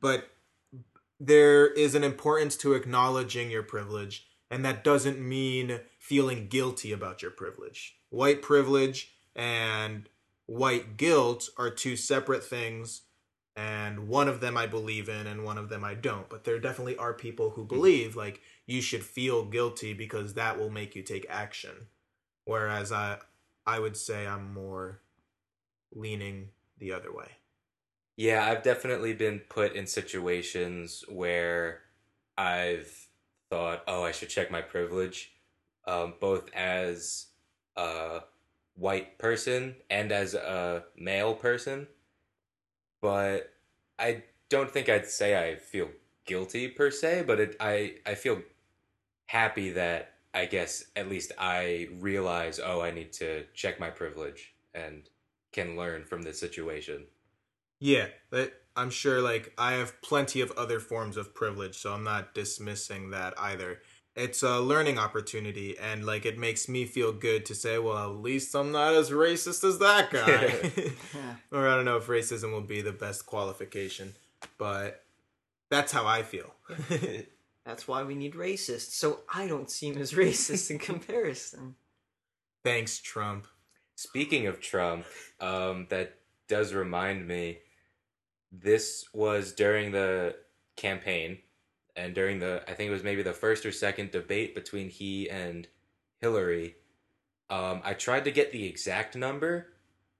but 0.00 0.28
there 1.20 1.66
is 1.66 1.94
an 1.94 2.04
importance 2.04 2.56
to 2.58 2.74
acknowledging 2.74 3.50
your 3.50 3.62
privilege 3.62 4.26
and 4.54 4.64
that 4.64 4.84
doesn't 4.84 5.20
mean 5.20 5.80
feeling 5.98 6.46
guilty 6.48 6.92
about 6.92 7.22
your 7.22 7.30
privilege 7.30 7.96
white 8.10 8.42
privilege 8.42 9.12
and 9.34 10.08
white 10.46 10.96
guilt 10.96 11.48
are 11.58 11.70
two 11.70 11.96
separate 11.96 12.44
things 12.44 13.02
and 13.56 14.08
one 14.08 14.28
of 14.28 14.40
them 14.40 14.56
I 14.56 14.66
believe 14.66 15.08
in 15.08 15.26
and 15.26 15.44
one 15.44 15.58
of 15.58 15.68
them 15.68 15.84
I 15.84 15.94
don't. 15.94 16.28
But 16.28 16.44
there 16.44 16.58
definitely 16.58 16.96
are 16.96 17.14
people 17.14 17.50
who 17.50 17.62
hmm. 17.62 17.68
believe 17.68 18.16
like 18.16 18.40
you 18.66 18.80
should 18.80 19.04
feel 19.04 19.44
guilty 19.44 19.92
because 19.92 20.34
that 20.34 20.58
will 20.58 20.70
make 20.70 20.94
you 20.94 21.02
take 21.02 21.26
action. 21.28 21.88
Whereas 22.44 22.92
I 22.92 23.18
I 23.66 23.78
would 23.78 23.96
say 23.96 24.26
I'm 24.26 24.52
more 24.52 25.00
leaning 25.94 26.50
the 26.78 26.92
other 26.92 27.12
way. 27.12 27.28
Yeah, 28.16 28.44
I've 28.44 28.62
definitely 28.62 29.12
been 29.12 29.40
put 29.40 29.74
in 29.74 29.86
situations 29.86 31.04
where 31.08 31.80
I've 32.36 33.08
thought, 33.50 33.82
oh, 33.86 34.02
I 34.02 34.12
should 34.12 34.28
check 34.28 34.50
my 34.50 34.62
privilege, 34.62 35.32
um, 35.86 36.14
both 36.20 36.50
as 36.54 37.26
a 37.76 38.20
white 38.76 39.18
person 39.18 39.76
and 39.90 40.12
as 40.12 40.34
a 40.34 40.84
male 40.96 41.34
person. 41.34 41.86
But 43.00 43.52
I 43.98 44.24
don't 44.48 44.70
think 44.70 44.88
I'd 44.88 45.06
say 45.06 45.50
I 45.50 45.56
feel 45.56 45.90
guilty 46.26 46.68
per 46.68 46.90
se, 46.90 47.24
but 47.26 47.40
it, 47.40 47.56
I, 47.60 47.96
I 48.06 48.14
feel 48.14 48.42
happy 49.26 49.70
that 49.72 50.14
I 50.32 50.46
guess 50.46 50.84
at 50.96 51.08
least 51.08 51.32
I 51.38 51.88
realize, 52.00 52.58
oh, 52.62 52.80
I 52.80 52.90
need 52.90 53.12
to 53.14 53.44
check 53.54 53.78
my 53.78 53.90
privilege 53.90 54.54
and 54.74 55.08
can 55.52 55.76
learn 55.76 56.04
from 56.04 56.22
this 56.22 56.40
situation. 56.40 57.04
Yeah, 57.78 58.06
I'm 58.76 58.90
sure 58.90 59.20
like 59.20 59.52
I 59.56 59.72
have 59.72 60.00
plenty 60.02 60.40
of 60.40 60.50
other 60.52 60.80
forms 60.80 61.16
of 61.16 61.34
privilege, 61.34 61.76
so 61.76 61.92
I'm 61.92 62.04
not 62.04 62.34
dismissing 62.34 63.10
that 63.10 63.34
either. 63.38 63.80
It's 64.16 64.42
a 64.42 64.60
learning 64.60 64.98
opportunity 64.98 65.76
and 65.78 66.06
like 66.06 66.24
it 66.24 66.38
makes 66.38 66.68
me 66.68 66.84
feel 66.84 67.12
good 67.12 67.46
to 67.46 67.54
say, 67.54 67.78
well, 67.78 68.10
at 68.10 68.16
least 68.20 68.54
I'm 68.54 68.70
not 68.70 68.94
as 68.94 69.10
racist 69.10 69.64
as 69.64 69.78
that 69.80 70.10
guy. 70.10 70.70
Yeah. 70.76 71.34
or 71.52 71.68
I 71.68 71.74
don't 71.74 71.84
know 71.84 71.96
if 71.96 72.06
racism 72.06 72.52
will 72.52 72.60
be 72.60 72.80
the 72.80 72.92
best 72.92 73.26
qualification, 73.26 74.14
but 74.56 75.04
that's 75.68 75.90
how 75.90 76.06
I 76.06 76.22
feel. 76.22 76.54
That's 77.64 77.88
why 77.88 78.02
we 78.02 78.14
need 78.14 78.34
racists, 78.34 78.92
so 78.92 79.20
I 79.32 79.46
don't 79.46 79.70
seem 79.70 79.96
as 79.96 80.12
racist 80.12 80.70
in 80.70 80.78
comparison. 80.78 81.76
Thanks, 82.62 82.98
Trump. 82.98 83.46
Speaking 83.96 84.46
of 84.46 84.60
Trump, 84.60 85.06
um, 85.40 85.86
that 85.88 86.18
does 86.46 86.74
remind 86.74 87.26
me. 87.26 87.58
This 88.62 89.06
was 89.12 89.52
during 89.52 89.90
the 89.92 90.36
campaign, 90.76 91.38
and 91.96 92.14
during 92.14 92.38
the 92.38 92.62
I 92.68 92.74
think 92.74 92.88
it 92.88 92.92
was 92.92 93.02
maybe 93.02 93.22
the 93.22 93.32
first 93.32 93.66
or 93.66 93.72
second 93.72 94.10
debate 94.10 94.54
between 94.54 94.88
he 94.88 95.28
and 95.28 95.66
Hillary. 96.20 96.76
Um, 97.50 97.82
I 97.84 97.94
tried 97.94 98.24
to 98.24 98.30
get 98.30 98.52
the 98.52 98.66
exact 98.66 99.16
number, 99.16 99.68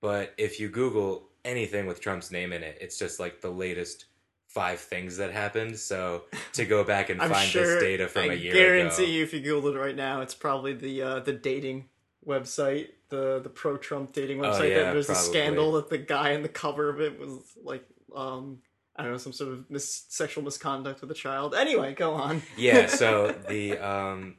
but 0.00 0.34
if 0.36 0.60
you 0.60 0.68
Google 0.68 1.28
anything 1.44 1.86
with 1.86 2.00
Trump's 2.00 2.30
name 2.30 2.52
in 2.52 2.62
it, 2.62 2.78
it's 2.80 2.98
just 2.98 3.20
like 3.20 3.40
the 3.40 3.50
latest 3.50 4.06
five 4.48 4.78
things 4.78 5.16
that 5.16 5.32
happened. 5.32 5.78
So 5.78 6.24
to 6.52 6.64
go 6.64 6.84
back 6.84 7.10
and 7.10 7.20
find 7.32 7.48
sure. 7.48 7.74
this 7.74 7.82
data 7.82 8.08
from 8.08 8.30
I 8.30 8.34
a 8.34 8.36
year 8.36 8.52
ago, 8.52 8.60
I 8.60 8.62
guarantee 8.62 9.16
you, 9.16 9.22
if 9.22 9.32
you 9.32 9.40
Google 9.40 9.74
it 9.74 9.78
right 9.78 9.96
now, 9.96 10.20
it's 10.20 10.34
probably 10.34 10.74
the 10.74 11.02
uh, 11.02 11.20
the 11.20 11.32
dating 11.32 11.88
website, 12.26 12.88
the 13.08 13.40
the 13.40 13.48
pro 13.48 13.76
Trump 13.76 14.12
dating 14.12 14.38
website. 14.38 14.60
Oh, 14.60 14.62
yeah, 14.64 14.82
that 14.84 14.92
there's 14.92 15.10
a 15.10 15.14
scandal 15.14 15.72
that 15.72 15.90
the 15.90 15.98
guy 15.98 16.30
in 16.30 16.42
the 16.42 16.48
cover 16.48 16.88
of 16.88 17.00
it 17.00 17.18
was 17.18 17.40
like, 17.62 17.84
um, 18.14 18.58
I 18.96 19.02
don't 19.02 19.12
know, 19.12 19.18
some 19.18 19.32
sort 19.32 19.52
of 19.52 19.70
mis- 19.70 20.04
sexual 20.08 20.44
misconduct 20.44 21.00
with 21.00 21.10
a 21.10 21.14
child. 21.14 21.54
Anyway, 21.54 21.94
go 21.94 22.14
on. 22.14 22.42
yeah. 22.56 22.86
So 22.86 23.34
the 23.48 23.78
um, 23.78 24.36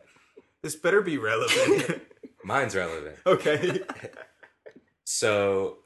This 0.62 0.76
better 0.76 1.02
be 1.02 1.18
relevant. 1.18 2.02
mine's 2.44 2.76
relevant. 2.76 3.18
okay. 3.26 3.82
So 5.08 5.78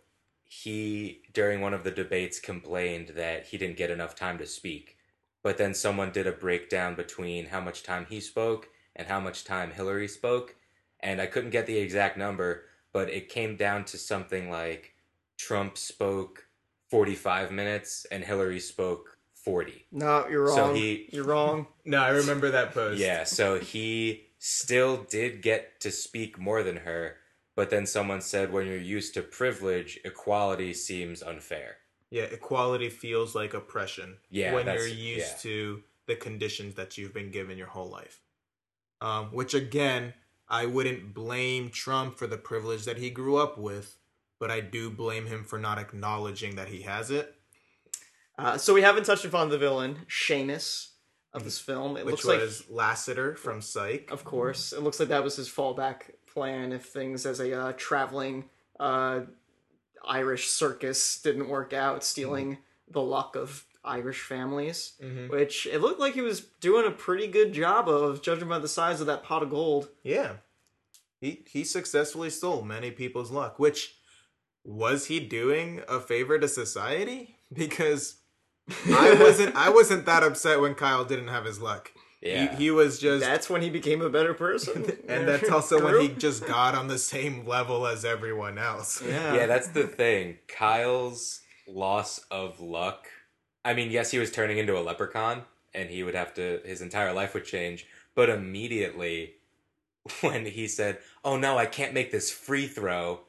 he, 0.46 1.22
during 1.34 1.62
one 1.62 1.74
of 1.74 1.84
the 1.84 1.92
debates, 1.92 2.40
complained 2.40 3.10
that 3.16 3.48
he 3.48 3.58
didn't 3.58 3.78
get 3.78 3.92
enough 3.92 4.16
time 4.16 4.38
to 4.38 4.46
speak. 4.46 4.98
But 5.44 5.58
then 5.58 5.74
someone 5.74 6.12
did 6.12 6.26
a 6.28 6.32
breakdown 6.32 6.96
between 6.96 7.48
how 7.48 7.60
much 7.62 7.84
time 7.84 8.06
he 8.10 8.20
spoke 8.20 8.70
and 8.96 9.08
how 9.08 9.20
much 9.20 9.44
time 9.44 9.72
Hillary 9.72 10.08
spoke. 10.08 10.56
And 11.02 11.22
I 11.22 11.28
couldn't 11.28 11.52
get 11.52 11.66
the 11.66 11.78
exact 11.78 12.18
number, 12.18 12.64
but 12.92 13.10
it 13.10 13.30
came 13.30 13.56
down 13.56 13.86
to 13.86 13.98
something 13.98 14.50
like 14.50 14.96
Trump 15.38 15.78
spoke 15.78 16.46
45 16.90 17.52
minutes 17.52 18.06
and 18.12 18.24
Hillary 18.24 18.60
spoke 18.60 19.18
40. 19.34 19.86
No, 19.92 20.28
you're 20.28 20.46
wrong. 20.46 20.56
So 20.56 20.74
he- 20.74 21.10
You're 21.12 21.24
wrong. 21.24 21.68
No, 21.86 22.02
I 22.02 22.10
remember 22.10 22.52
that 22.52 22.74
post. 22.74 23.00
Yeah, 23.00 23.24
so 23.24 23.60
he 23.60 24.28
still 24.38 25.04
did 25.04 25.42
get 25.42 25.80
to 25.82 25.92
speak 25.92 26.38
more 26.38 26.64
than 26.64 26.78
her, 26.78 27.18
but 27.56 27.70
then 27.70 27.86
someone 27.86 28.22
said 28.22 28.52
when 28.52 28.68
you're 28.68 28.78
used 28.78 29.14
to 29.14 29.22
privilege, 29.22 30.00
equality 30.04 30.74
seems 30.74 31.22
unfair. 31.22 31.78
Yeah, 32.10 32.24
equality 32.24 32.90
feels 32.90 33.36
like 33.36 33.54
oppression. 33.54 34.18
Yeah, 34.30 34.54
when 34.54 34.66
you're 34.66 34.88
used 34.88 35.32
yeah. 35.32 35.42
to 35.42 35.84
the 36.08 36.16
conditions 36.16 36.76
that 36.76 36.98
you've 36.98 37.14
been 37.14 37.30
given 37.32 37.58
your 37.58 37.68
whole 37.68 37.90
life. 37.90 38.22
Um, 39.00 39.28
which 39.28 39.54
again, 39.54 40.16
I 40.48 40.66
wouldn't 40.66 41.14
blame 41.14 41.70
Trump 41.70 42.18
for 42.18 42.26
the 42.26 42.38
privilege 42.38 42.86
that 42.86 42.98
he 42.98 43.12
grew 43.12 43.38
up 43.38 43.58
with, 43.58 43.99
but 44.40 44.50
I 44.50 44.62
do 44.62 44.90
blame 44.90 45.26
him 45.26 45.44
for 45.44 45.60
not 45.60 45.78
acknowledging 45.78 46.56
that 46.56 46.70
he 46.70 46.82
has 46.84 47.12
it. 47.12 47.36
Uh, 48.38 48.58
so 48.58 48.74
we 48.74 48.82
haven't 48.82 49.06
touched 49.06 49.26
upon 49.26 49.50
the 49.50 49.58
villain, 49.58 50.06
Seamus, 50.08 50.90
of 51.34 51.44
this 51.44 51.60
film. 51.60 51.98
It 51.98 52.06
Which 52.06 52.14
looks 52.14 52.26
like 52.26 52.40
was 52.40 52.70
Lassiter 52.70 53.36
from 53.36 53.62
Psych. 53.62 54.10
Of 54.12 54.24
course, 54.24 54.72
it 54.72 54.82
looks 54.82 55.00
like 55.00 55.10
that 55.10 55.24
was 55.24 55.36
his 55.36 55.50
fallback 55.50 56.12
plan 56.26 56.72
if 56.72 56.86
things 56.86 57.26
as 57.26 57.40
a 57.40 57.54
uh, 57.54 57.74
traveling 57.76 58.46
uh, 58.80 59.22
Irish 60.08 60.48
circus 60.48 61.22
didn't 61.22 61.50
work 61.50 61.74
out, 61.74 62.04
stealing 62.04 62.60
the 62.90 63.02
luck 63.02 63.36
of 63.36 63.66
Irish 63.84 64.22
families. 64.22 64.94
Mhm. 65.02 65.30
Which 65.30 65.68
it 65.68 65.80
looked 65.80 66.00
like 66.00 66.14
he 66.14 66.22
was 66.22 66.42
doing 66.42 66.86
a 66.86 66.92
pretty 66.92 67.28
good 67.28 67.54
job 67.54 67.90
of, 67.90 68.22
judging 68.22 68.48
by 68.48 68.60
the 68.60 68.68
size 68.68 69.02
of 69.02 69.08
that 69.08 69.24
pot 69.24 69.44
of 69.44 69.50
gold. 69.50 69.90
Yeah. 70.04 70.38
He 71.20 71.44
he 71.50 71.64
successfully 71.66 72.30
stole 72.30 72.62
many 72.62 72.92
people's 72.92 73.32
luck, 73.32 73.60
which 73.60 73.99
was 74.70 75.08
he 75.08 75.20
doing 75.20 75.82
a 75.90 76.00
favor 76.00 76.38
to 76.38 76.48
society? 76.48 77.38
Because 77.52 78.18
I 78.88 79.18
wasn't 79.20 79.56
I 79.56 79.70
wasn't 79.70 80.06
that 80.06 80.24
upset 80.24 80.62
when 80.62 80.76
Kyle 80.76 81.04
didn't 81.04 81.30
have 81.30 81.46
his 81.46 81.60
luck. 81.60 81.92
Yeah. 82.22 82.56
He, 82.56 82.66
he 82.66 82.72
was 82.72 83.00
just 83.00 83.26
That's 83.26 83.50
when 83.50 83.62
he 83.62 83.70
became 83.70 84.02
a 84.02 84.10
better 84.10 84.34
person. 84.34 84.86
and 85.08 85.28
that's 85.28 85.50
also 85.50 85.84
when 85.84 86.02
he 86.02 86.08
just 86.18 86.46
got 86.46 86.76
on 86.76 86.88
the 86.88 87.00
same 87.00 87.48
level 87.48 87.88
as 87.88 88.06
everyone 88.06 88.60
else. 88.60 89.02
Yeah. 89.02 89.34
yeah, 89.34 89.46
that's 89.48 89.70
the 89.70 89.88
thing. 89.88 90.38
Kyle's 90.48 91.42
loss 91.68 92.20
of 92.30 92.60
luck. 92.60 93.08
I 93.66 93.74
mean, 93.74 93.90
yes, 93.90 94.12
he 94.12 94.20
was 94.20 94.32
turning 94.32 94.58
into 94.58 94.78
a 94.78 94.82
leprechaun 94.82 95.44
and 95.74 95.90
he 95.90 96.04
would 96.04 96.16
have 96.16 96.34
to, 96.36 96.62
his 96.64 96.82
entire 96.82 97.14
life 97.14 97.34
would 97.34 97.46
change. 97.46 97.88
But 98.16 98.30
immediately, 98.30 99.36
when 100.22 100.46
he 100.46 100.68
said, 100.68 101.00
Oh 101.24 101.38
no, 101.38 101.58
I 101.58 101.66
can't 101.66 101.94
make 101.94 102.12
this 102.12 102.30
free 102.30 102.68
throw 102.68 103.22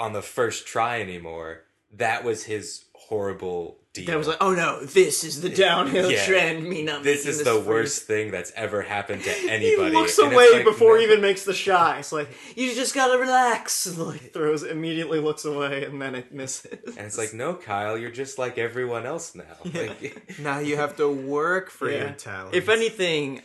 on 0.00 0.12
the 0.12 0.22
first 0.22 0.66
try 0.66 1.00
anymore, 1.00 1.62
that 1.92 2.24
was 2.24 2.44
his 2.44 2.84
horrible 2.94 3.78
deal. 3.92 4.06
That 4.06 4.16
was 4.18 4.28
like, 4.28 4.36
oh 4.40 4.52
no, 4.54 4.84
this 4.84 5.24
is 5.24 5.40
the 5.40 5.48
downhill 5.48 6.10
Yeah. 6.12 6.24
trend. 6.24 6.68
Me 6.68 6.82
not 6.84 7.02
this 7.02 7.24
making 7.24 7.40
is 7.40 7.44
the 7.44 7.54
for 7.60 7.68
worst 7.68 8.02
thing 8.04 8.30
that's 8.30 8.52
ever 8.54 8.82
happened 8.82 9.24
to 9.24 9.30
anybody. 9.30 9.60
He 9.66 9.66
anybody. 9.74 9.96
looks 9.96 10.18
And 10.18 10.32
away 10.32 10.52
like, 10.52 10.64
before 10.64 10.96
he 10.98 11.04
even 11.04 11.20
makes 11.20 11.44
the 11.44 11.54
shot. 11.54 11.98
It's 11.98 12.12
like 12.12 12.28
you 12.56 12.72
just 12.74 12.94
gotta 12.94 13.18
relax. 13.18 13.86
And 13.86 13.98
like 14.06 14.32
throws 14.32 14.62
immediately 14.62 15.18
looks 15.18 15.44
away 15.44 15.84
and 15.84 16.00
then 16.00 16.14
it 16.14 16.32
misses. 16.32 16.96
And 16.96 17.06
it's 17.06 17.18
like, 17.18 17.34
no, 17.34 17.54
Kyle, 17.54 17.98
you're 17.98 18.10
just 18.12 18.38
like 18.38 18.58
everyone 18.58 19.06
else 19.06 19.34
now. 19.34 19.56
Like, 19.74 20.38
now 20.38 20.60
you 20.60 20.76
have 20.76 20.96
to 20.98 21.08
work 21.10 21.70
for 21.70 21.90
Yeah. 21.90 21.98
your 21.98 22.10
talent. 22.12 22.54
if 22.54 22.68
anything, 22.68 23.42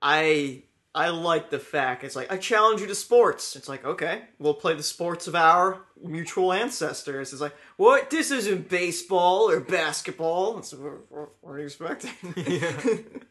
I 0.00 0.62
I 0.94 1.08
like 1.10 1.50
the 1.50 1.58
fact 1.58 2.02
it's 2.04 2.16
like 2.16 2.30
I 2.32 2.36
challenge 2.36 2.80
you 2.80 2.86
to 2.86 2.94
sports. 2.94 3.56
It's 3.56 3.68
like 3.68 3.84
okay, 3.84 4.22
we'll 4.38 4.54
play 4.54 4.74
the 4.74 4.82
sports 4.82 5.26
of 5.26 5.34
our 5.34 5.80
mutual 6.04 6.52
ancestors. 6.52 7.32
It's 7.32 7.42
like 7.42 7.56
what? 7.76 8.10
This 8.10 8.30
isn't 8.30 8.68
baseball 8.68 9.50
or 9.50 9.60
basketball. 9.60 10.58
It's, 10.58 10.72
what, 10.72 11.10
what, 11.10 11.28
what 11.40 11.52
are 11.52 11.58
you 11.58 11.64
expecting? 11.66 12.12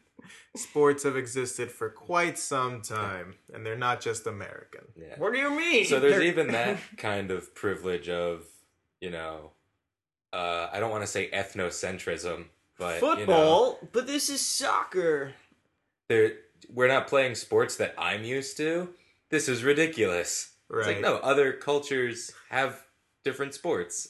sports 0.56 1.04
have 1.04 1.16
existed 1.16 1.70
for 1.70 1.88
quite 1.88 2.38
some 2.38 2.82
time, 2.82 3.36
and 3.52 3.64
they're 3.64 3.76
not 3.76 4.00
just 4.00 4.26
American. 4.26 4.82
yeah. 4.96 5.14
what 5.18 5.32
do 5.32 5.38
you 5.38 5.50
mean? 5.50 5.84
So 5.84 6.00
there's 6.00 6.14
They're- 6.14 6.22
even 6.22 6.48
that 6.48 6.78
kind 6.96 7.30
of 7.30 7.54
privilege 7.54 8.08
of, 8.08 8.44
you 9.00 9.10
know, 9.10 9.52
uh, 10.32 10.68
I 10.72 10.80
don't 10.80 10.90
want 10.90 11.02
to 11.04 11.06
say 11.06 11.30
ethnocentrism, 11.30 12.46
but 12.78 13.00
you 13.00 13.08
know, 13.08 13.16
football, 13.16 13.78
but 13.92 14.06
this 14.06 14.28
is 14.28 14.44
soccer. 14.44 15.32
there 16.08 16.32
we're 16.74 16.88
not 16.88 17.06
playing 17.06 17.34
sports 17.34 17.76
that 17.76 17.94
I'm 17.96 18.24
used 18.24 18.56
to. 18.58 18.90
This 19.30 19.48
is 19.48 19.62
ridiculous. 19.62 20.52
Right. 20.70 20.80
It's 20.80 20.86
like 20.88 21.00
no, 21.00 21.16
other 21.16 21.52
cultures 21.52 22.30
have 22.50 22.82
different 23.24 23.54
sports. 23.54 24.08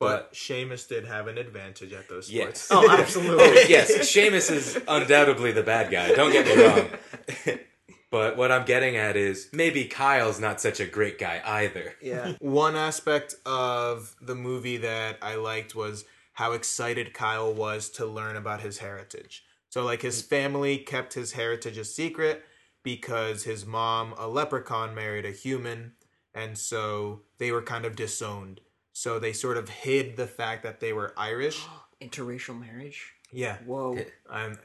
But 0.00 0.32
Seamus 0.32 0.88
did 0.88 1.04
have 1.04 1.28
an 1.28 1.38
advantage 1.38 1.92
at 1.92 2.08
those 2.08 2.28
Yes. 2.28 2.62
sports. 2.62 2.68
Oh, 2.72 2.90
absolutely. 2.90 3.44
Oh 3.44 3.52
yes, 3.68 3.92
Seamus 4.12 4.50
is 4.50 4.76
undoubtedly 4.88 5.52
the 5.52 5.62
bad 5.62 5.92
guy. 5.92 6.12
Don't 6.12 6.32
get 6.32 6.44
me 6.44 6.64
wrong. 6.64 7.58
but 8.10 8.36
what 8.36 8.50
I'm 8.50 8.64
getting 8.64 8.96
at 8.96 9.16
is 9.16 9.48
maybe 9.52 9.84
Kyle's 9.84 10.40
not 10.40 10.60
such 10.60 10.80
a 10.80 10.86
great 10.86 11.18
guy 11.20 11.40
either. 11.44 11.94
Yeah. 12.02 12.32
One 12.40 12.74
aspect 12.74 13.36
of 13.46 14.16
the 14.20 14.34
movie 14.34 14.78
that 14.78 15.18
I 15.22 15.36
liked 15.36 15.76
was 15.76 16.04
how 16.32 16.50
excited 16.52 17.14
Kyle 17.14 17.54
was 17.54 17.88
to 17.90 18.04
learn 18.06 18.34
about 18.34 18.60
his 18.60 18.78
heritage. 18.78 19.44
So, 19.68 19.84
like, 19.84 20.02
his 20.02 20.20
family 20.20 20.78
kept 20.78 21.14
his 21.14 21.32
heritage 21.32 21.78
a 21.78 21.84
secret 21.84 22.44
because 22.82 23.44
his 23.44 23.64
mom, 23.64 24.14
a 24.18 24.28
leprechaun, 24.28 24.94
married 24.94 25.24
a 25.24 25.30
human, 25.30 25.92
and 26.34 26.56
so 26.58 27.22
they 27.38 27.52
were 27.52 27.62
kind 27.62 27.84
of 27.84 27.96
disowned. 27.96 28.60
So, 28.94 29.18
they 29.18 29.32
sort 29.32 29.56
of 29.56 29.70
hid 29.70 30.16
the 30.16 30.26
fact 30.26 30.62
that 30.64 30.80
they 30.80 30.92
were 30.92 31.14
Irish. 31.16 31.64
Interracial 32.00 32.58
marriage. 32.58 33.12
Yeah. 33.30 33.58
Whoa. 33.64 33.98
Um, 34.28 34.58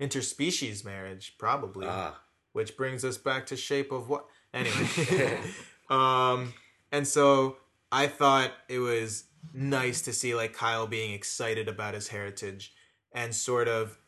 interspecies 0.00 0.84
marriage, 0.84 1.36
probably. 1.38 1.86
Ah, 1.88 2.18
which 2.52 2.76
brings 2.76 3.04
us 3.04 3.16
back 3.16 3.46
to 3.46 3.56
shape 3.56 3.92
of 3.92 4.08
what 4.08 4.26
anyway 4.52 5.38
um 5.90 6.52
and 6.90 7.06
so 7.06 7.56
i 7.92 8.06
thought 8.06 8.50
it 8.68 8.78
was 8.78 9.24
nice 9.52 10.02
to 10.02 10.12
see 10.12 10.34
like 10.34 10.52
kyle 10.52 10.86
being 10.86 11.12
excited 11.12 11.68
about 11.68 11.94
his 11.94 12.08
heritage 12.08 12.74
and 13.12 13.34
sort 13.34 13.68
of 13.68 13.98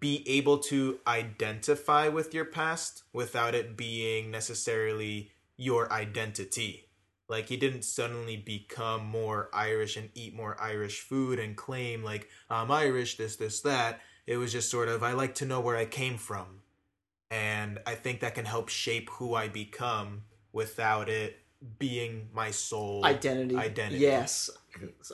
be 0.00 0.24
able 0.28 0.58
to 0.58 0.98
identify 1.06 2.08
with 2.08 2.34
your 2.34 2.44
past 2.44 3.02
without 3.12 3.54
it 3.54 3.76
being 3.76 4.30
necessarily 4.30 5.30
your 5.56 5.92
identity 5.92 6.88
like 7.28 7.48
he 7.48 7.56
didn't 7.56 7.82
suddenly 7.82 8.36
become 8.36 9.04
more 9.04 9.48
irish 9.52 9.96
and 9.96 10.10
eat 10.14 10.34
more 10.34 10.60
irish 10.60 11.00
food 11.00 11.38
and 11.38 11.56
claim 11.56 12.02
like 12.04 12.28
i'm 12.48 12.70
irish 12.70 13.16
this 13.16 13.36
this 13.36 13.60
that 13.60 14.00
it 14.26 14.36
was 14.36 14.52
just 14.52 14.70
sort 14.70 14.88
of 14.88 15.02
i 15.02 15.12
like 15.12 15.34
to 15.34 15.44
know 15.44 15.60
where 15.60 15.76
i 15.76 15.84
came 15.84 16.16
from 16.16 16.60
and 17.30 17.78
I 17.86 17.94
think 17.94 18.20
that 18.20 18.34
can 18.34 18.44
help 18.44 18.68
shape 18.68 19.10
who 19.10 19.34
I 19.34 19.48
become 19.48 20.22
without 20.52 21.08
it 21.08 21.38
being 21.78 22.28
my 22.32 22.50
soul 22.50 23.04
Identity. 23.04 23.56
Identity. 23.56 24.00
Yes. 24.00 24.50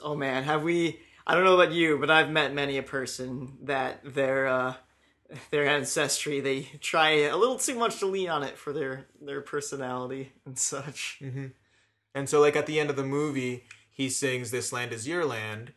Oh 0.03 0.15
man, 0.15 0.43
have 0.43 0.63
we? 0.63 0.99
I 1.27 1.33
don't 1.33 1.43
know 1.43 1.59
about 1.59 1.73
you, 1.73 1.97
but 1.97 2.11
I've 2.11 2.29
met 2.29 2.53
many 2.53 2.77
a 2.77 2.83
person 2.83 3.57
that 3.63 4.01
their 4.03 4.47
uh, 4.47 4.73
their 5.51 5.67
ancestry 5.67 6.39
they 6.39 6.63
try 6.81 7.09
a 7.21 7.35
little 7.35 7.57
too 7.57 7.75
much 7.75 7.99
to 7.99 8.05
lean 8.05 8.29
on 8.29 8.43
it 8.43 8.57
for 8.57 8.71
their 8.71 9.07
their 9.21 9.41
personality 9.41 10.33
and 10.45 10.57
such. 10.57 11.19
And 12.13 12.29
so, 12.29 12.39
like 12.41 12.55
at 12.55 12.65
the 12.67 12.79
end 12.79 12.89
of 12.89 12.95
the 12.95 13.03
movie, 13.03 13.63
he 13.89 14.09
sings 14.09 14.51
"This 14.51 14.71
Land 14.71 14.93
Is 14.93 15.07
Your 15.07 15.25
Land," 15.25 15.73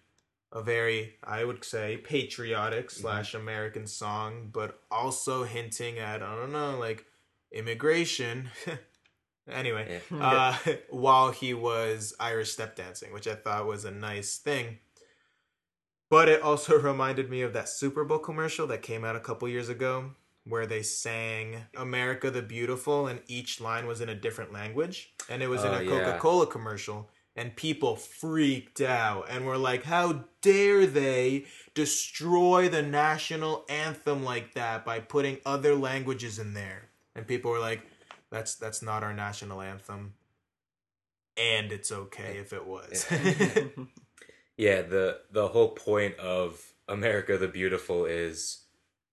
a 0.52 0.62
very, 0.62 1.16
I 1.24 1.44
would 1.44 1.64
say, 1.64 1.96
patriotic 1.96 2.90
slash 2.90 3.34
American 3.34 3.86
song, 3.86 4.50
but 4.52 4.80
also 4.90 5.44
hinting 5.44 5.98
at 5.98 6.22
I 6.22 6.34
don't 6.34 6.52
know, 6.52 6.78
like 6.78 7.06
immigration. 7.52 8.50
anyway, 9.50 10.00
uh, 10.12 10.56
while 10.90 11.30
he 11.32 11.54
was 11.54 12.14
Irish 12.20 12.50
step 12.50 12.76
dancing, 12.76 13.12
which 13.12 13.26
I 13.26 13.34
thought 13.34 13.66
was 13.66 13.84
a 13.84 13.90
nice 13.90 14.36
thing. 14.36 14.78
But 16.10 16.28
it 16.28 16.42
also 16.42 16.78
reminded 16.80 17.30
me 17.30 17.42
of 17.42 17.52
that 17.52 17.68
Super 17.68 18.04
Bowl 18.04 18.18
commercial 18.18 18.66
that 18.68 18.82
came 18.82 19.04
out 19.04 19.16
a 19.16 19.20
couple 19.20 19.48
years 19.48 19.68
ago 19.68 20.12
where 20.44 20.66
they 20.66 20.82
sang 20.82 21.66
America 21.76 22.30
the 22.30 22.42
Beautiful 22.42 23.06
and 23.06 23.20
each 23.26 23.60
line 23.60 23.86
was 23.86 24.00
in 24.00 24.08
a 24.08 24.14
different 24.14 24.52
language. 24.52 25.12
And 25.28 25.42
it 25.42 25.48
was 25.48 25.62
in 25.62 25.72
Oh, 25.72 25.78
a. 25.80 25.86
Coca 25.86 26.18
Cola 26.18 26.46
commercial. 26.46 27.10
And 27.36 27.54
people 27.54 27.94
freaked 27.94 28.80
out 28.80 29.26
and 29.30 29.46
were 29.46 29.58
like, 29.58 29.84
How 29.84 30.24
dare 30.40 30.86
they 30.86 31.44
destroy 31.74 32.68
the 32.68 32.82
national 32.82 33.64
anthem 33.68 34.24
like 34.24 34.54
that 34.54 34.84
by 34.84 34.98
putting 34.98 35.38
other 35.46 35.76
languages 35.76 36.38
in 36.40 36.54
there? 36.54 36.88
And 37.14 37.26
people 37.28 37.52
were 37.52 37.60
like, 37.60 37.82
That's 38.30 38.56
that's 38.56 38.82
not 38.82 39.04
our 39.04 39.14
national 39.14 39.60
anthem. 39.60 40.14
And 41.36 41.70
it's 41.70 41.92
okay 41.92 42.38
if 42.40 42.52
it 42.52 42.66
was. 42.66 43.06
yeah. 44.58 44.82
The 44.82 45.20
the 45.30 45.48
whole 45.48 45.70
point 45.70 46.16
of 46.18 46.60
America 46.86 47.38
the 47.38 47.48
Beautiful 47.48 48.04
is 48.04 48.64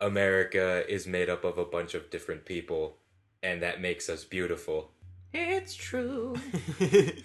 America 0.02 0.84
is 0.92 1.08
made 1.08 1.30
up 1.30 1.46
of 1.46 1.58
a 1.58 1.64
bunch 1.66 1.94
of 1.94 2.10
different 2.10 2.44
people, 2.46 2.98
and 3.42 3.62
that 3.62 3.80
makes 3.80 4.10
us 4.10 4.26
beautiful. 4.26 4.92
It's 5.34 5.76
true. 5.76 6.36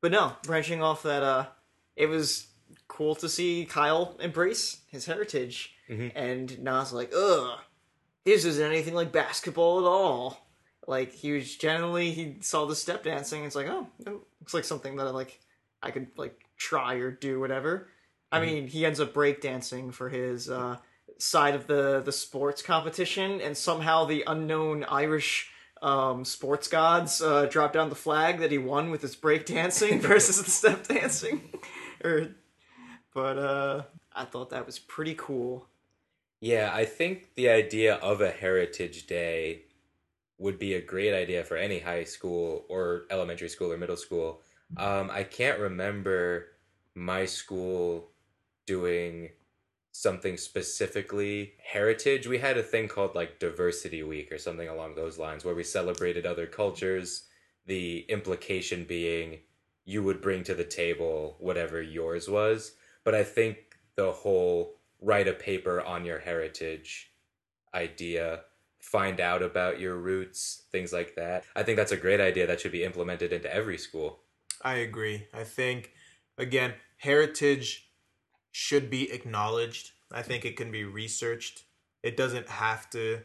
But 0.00 0.10
no, 0.10 0.32
branching 0.42 0.82
off 0.82 1.04
that, 1.04 1.22
uh, 1.22 1.46
it 1.94 2.06
was 2.06 2.48
cool 2.88 3.14
to 3.16 3.28
see 3.28 3.64
Kyle 3.66 4.16
embrace 4.18 4.80
his 4.88 5.06
heritage, 5.06 5.76
Mhm. 5.88 6.10
and 6.16 6.58
Nas 6.58 6.92
like, 6.92 7.12
ugh, 7.14 7.60
this 8.24 8.44
isn't 8.44 8.64
anything 8.66 8.94
like 8.94 9.12
basketball 9.12 9.78
at 9.78 9.84
all. 9.84 10.44
Like 10.88 11.12
he 11.12 11.30
was 11.30 11.56
generally 11.56 12.10
he 12.10 12.38
saw 12.40 12.66
the 12.66 12.74
step 12.74 13.04
dancing. 13.04 13.44
It's 13.44 13.54
like, 13.54 13.68
oh, 13.68 13.86
it 14.00 14.08
looks 14.40 14.54
like 14.54 14.64
something 14.64 14.96
that 14.96 15.06
I 15.06 15.10
like. 15.10 15.38
I 15.80 15.92
could 15.92 16.08
like 16.16 16.36
try 16.62 16.94
or 16.94 17.10
do 17.10 17.40
whatever. 17.40 17.88
I 18.30 18.40
mean, 18.40 18.66
he 18.66 18.86
ends 18.86 18.98
up 18.98 19.12
breakdancing 19.12 19.92
for 19.92 20.08
his 20.08 20.48
uh, 20.48 20.78
side 21.18 21.54
of 21.54 21.66
the 21.66 22.00
the 22.00 22.12
sports 22.12 22.62
competition, 22.62 23.40
and 23.42 23.56
somehow 23.56 24.06
the 24.06 24.24
unknown 24.26 24.84
Irish 24.84 25.50
um, 25.82 26.24
sports 26.24 26.68
gods 26.68 27.20
uh, 27.20 27.46
drop 27.46 27.72
down 27.72 27.90
the 27.90 27.94
flag 27.94 28.38
that 28.38 28.50
he 28.50 28.58
won 28.58 28.90
with 28.90 29.02
his 29.02 29.16
breakdancing 29.16 30.00
versus 30.08 30.42
the 30.42 30.50
step 30.50 30.86
dancing. 30.86 31.50
or, 32.02 32.28
but 33.14 33.36
uh, 33.36 33.82
I 34.14 34.24
thought 34.24 34.50
that 34.50 34.64
was 34.64 34.78
pretty 34.78 35.14
cool. 35.14 35.66
Yeah, 36.40 36.70
I 36.72 36.86
think 36.86 37.34
the 37.34 37.50
idea 37.50 37.96
of 37.96 38.20
a 38.20 38.30
Heritage 38.30 39.06
Day 39.06 39.62
would 40.38 40.58
be 40.58 40.74
a 40.74 40.80
great 40.80 41.14
idea 41.14 41.44
for 41.44 41.56
any 41.56 41.80
high 41.80 42.04
school 42.04 42.64
or 42.68 43.02
elementary 43.10 43.48
school 43.48 43.70
or 43.70 43.76
middle 43.76 43.96
school. 43.96 44.40
Um, 44.76 45.10
I 45.12 45.22
can't 45.22 45.58
remember 45.60 46.46
my 46.94 47.24
school 47.24 48.10
doing 48.66 49.30
something 49.92 50.36
specifically 50.36 51.52
heritage. 51.62 52.26
We 52.26 52.38
had 52.38 52.56
a 52.56 52.62
thing 52.62 52.88
called 52.88 53.14
like 53.14 53.38
Diversity 53.38 54.02
Week 54.02 54.32
or 54.32 54.38
something 54.38 54.68
along 54.68 54.94
those 54.94 55.18
lines 55.18 55.44
where 55.44 55.54
we 55.54 55.64
celebrated 55.64 56.24
other 56.24 56.46
cultures. 56.46 57.24
The 57.66 58.06
implication 58.08 58.84
being 58.84 59.40
you 59.84 60.02
would 60.02 60.20
bring 60.20 60.44
to 60.44 60.54
the 60.54 60.64
table 60.64 61.36
whatever 61.40 61.82
yours 61.82 62.28
was. 62.28 62.72
But 63.04 63.14
I 63.14 63.24
think 63.24 63.56
the 63.96 64.12
whole 64.12 64.76
write 65.00 65.28
a 65.28 65.32
paper 65.32 65.80
on 65.80 66.04
your 66.04 66.20
heritage 66.20 67.12
idea, 67.74 68.42
find 68.80 69.20
out 69.20 69.42
about 69.42 69.80
your 69.80 69.96
roots, 69.96 70.64
things 70.70 70.92
like 70.92 71.16
that. 71.16 71.44
I 71.56 71.62
think 71.62 71.76
that's 71.76 71.92
a 71.92 71.96
great 71.96 72.20
idea 72.20 72.46
that 72.46 72.60
should 72.60 72.72
be 72.72 72.84
implemented 72.84 73.32
into 73.32 73.52
every 73.52 73.78
school. 73.78 74.20
I 74.62 74.76
agree. 74.76 75.26
I 75.34 75.44
think 75.44 75.92
again, 76.38 76.74
heritage 76.98 77.88
should 78.50 78.90
be 78.90 79.10
acknowledged. 79.12 79.92
I 80.10 80.22
think 80.22 80.44
it 80.44 80.56
can 80.56 80.70
be 80.70 80.84
researched. 80.84 81.64
It 82.02 82.16
doesn't 82.16 82.48
have 82.48 82.90
to 82.90 83.20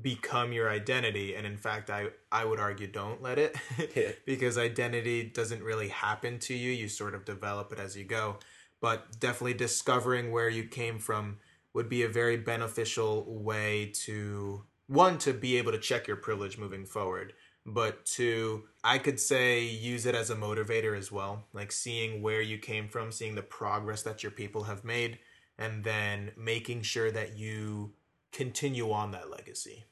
become 0.00 0.52
your 0.52 0.68
identity 0.68 1.36
and 1.36 1.46
in 1.46 1.56
fact 1.56 1.88
i 1.88 2.06
i 2.32 2.44
would 2.44 2.58
argue 2.58 2.86
don't 2.88 3.22
let 3.22 3.38
it 3.38 3.54
Yeah. 3.94 4.10
because 4.26 4.58
identity 4.58 5.22
doesn't 5.22 5.62
really 5.62 5.86
happen 5.88 6.40
to 6.40 6.54
you 6.54 6.72
you 6.72 6.88
sort 6.88 7.14
of 7.14 7.24
develop 7.24 7.72
it 7.72 7.78
as 7.78 7.96
you 7.96 8.02
go 8.04 8.38
but 8.80 9.20
definitely 9.20 9.54
discovering 9.54 10.32
where 10.32 10.48
you 10.48 10.64
came 10.64 10.98
from 10.98 11.38
would 11.74 11.88
be 11.88 12.02
a 12.02 12.08
very 12.08 12.36
beneficial 12.36 13.24
way 13.24 13.92
to 14.04 14.64
one 14.88 15.16
to 15.18 15.32
be 15.32 15.56
able 15.58 15.70
to 15.70 15.78
check 15.78 16.08
your 16.08 16.16
privilege 16.16 16.58
moving 16.58 16.84
forward 16.84 17.32
but 17.66 18.04
to 18.04 18.64
i 18.82 18.98
could 18.98 19.18
say 19.18 19.64
use 19.64 20.04
it 20.06 20.14
as 20.14 20.30
a 20.30 20.36
motivator 20.36 20.96
as 20.96 21.10
well. 21.10 21.44
Like 21.52 21.72
seeing 21.72 22.22
where 22.22 22.42
you 22.42 22.58
came 22.58 22.88
from 22.88 23.12
seeing 23.12 23.34
the 23.34 23.42
progress 23.42 24.02
that 24.02 24.22
your 24.22 24.32
people 24.32 24.64
have 24.64 24.84
made 24.84 25.18
and 25.58 25.84
then 25.84 26.32
making 26.36 26.82
sure 26.82 27.10
that 27.10 27.36
you 27.38 27.92
continue 28.32 28.90
on 28.90 29.12
that 29.12 29.30
legacy. 29.30 29.84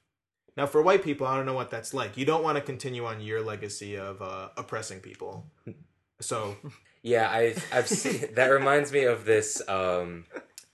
Now 0.57 0.67
for 0.67 0.83
white 0.83 1.03
people 1.03 1.27
i 1.27 1.37
don't 1.37 1.47
know 1.47 1.55
what 1.55 1.71
that's 1.71 1.95
like. 1.95 2.17
You 2.17 2.25
don't 2.25 2.43
want 2.43 2.57
to 2.57 2.63
continue 2.63 3.07
on 3.07 3.21
your 3.21 3.43
legacy 3.43 3.97
of 3.97 4.21
uh, 4.21 4.51
oppressing 4.57 5.01
people. 5.01 5.47
So 6.21 6.57
Yeah, 7.03 7.29
I 7.31 7.55
I've 7.73 7.89
seen 7.89 8.35
that 8.35 8.47
reminds 8.49 8.93
me 8.93 9.05
of 9.05 9.25
this 9.25 9.61
um 9.69 10.25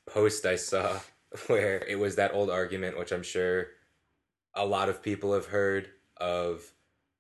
post 0.07 0.45
I 0.47 0.57
saw 0.57 0.99
where 1.47 1.79
it 1.87 1.99
was 1.99 2.17
that 2.17 2.35
old 2.35 2.51
argument 2.51 2.99
which 2.99 3.13
I'm 3.13 3.23
sure 3.23 3.69
a 4.55 4.67
lot 4.67 4.89
of 4.89 5.03
people 5.03 5.33
have 5.35 5.47
heard 5.47 5.89
of 6.19 6.63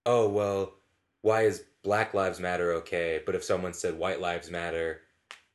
oh 0.08 0.26
well 0.26 0.72
why 1.20 1.42
is 1.42 1.64
black 1.84 2.14
lives 2.14 2.40
matter 2.40 2.72
okay? 2.72 3.20
But 3.24 3.34
if 3.34 3.44
someone 3.44 3.74
said 3.74 3.98
white 3.98 4.20
lives 4.20 4.50
matter 4.50 5.02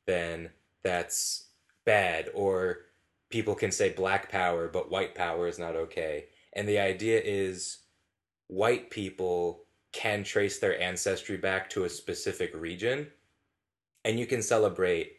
then 0.06 0.50
that's 0.82 1.48
bad. 1.84 2.30
Or 2.34 2.78
people 3.30 3.54
can 3.54 3.72
say 3.72 3.90
black 3.92 4.30
power 4.30 4.68
but 4.68 4.90
white 4.90 5.14
power 5.14 5.48
is 5.48 5.58
not 5.58 5.74
okay. 5.74 6.26
And 6.52 6.68
the 6.68 6.78
idea 6.78 7.20
is 7.22 7.78
white 8.46 8.90
people 8.90 9.64
can 9.92 10.22
trace 10.22 10.60
their 10.60 10.80
ancestry 10.80 11.36
back 11.36 11.68
to 11.70 11.84
a 11.84 11.90
specific 11.90 12.54
region 12.54 13.08
and 14.04 14.20
you 14.20 14.26
can 14.26 14.42
celebrate 14.42 15.16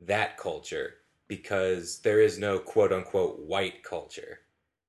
that 0.00 0.36
culture 0.36 0.94
because 1.26 1.98
there 2.00 2.20
is 2.20 2.38
no 2.38 2.60
quote 2.60 2.92
unquote 2.92 3.40
white 3.40 3.82
culture. 3.82 4.40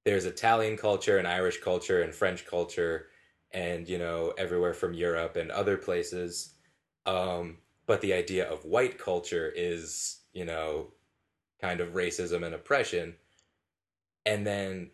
There's 0.05 0.25
Italian 0.25 0.77
culture 0.77 1.17
and 1.17 1.27
Irish 1.27 1.59
culture 1.61 2.03
and 2.03 2.13
French 2.13 2.45
culture 2.45 3.07
and 3.51 3.87
you 3.87 3.97
know 3.97 4.33
everywhere 4.37 4.73
from 4.73 4.93
Europe 4.93 5.35
and 5.35 5.51
other 5.51 5.77
places. 5.77 6.53
Um, 7.05 7.57
but 7.87 8.01
the 8.01 8.13
idea 8.13 8.49
of 8.49 8.65
white 8.65 8.97
culture 8.97 9.51
is 9.55 10.19
you 10.33 10.45
know 10.45 10.93
kind 11.61 11.81
of 11.81 11.89
racism 11.89 12.45
and 12.45 12.55
oppression. 12.55 13.15
And 14.25 14.45
then 14.45 14.91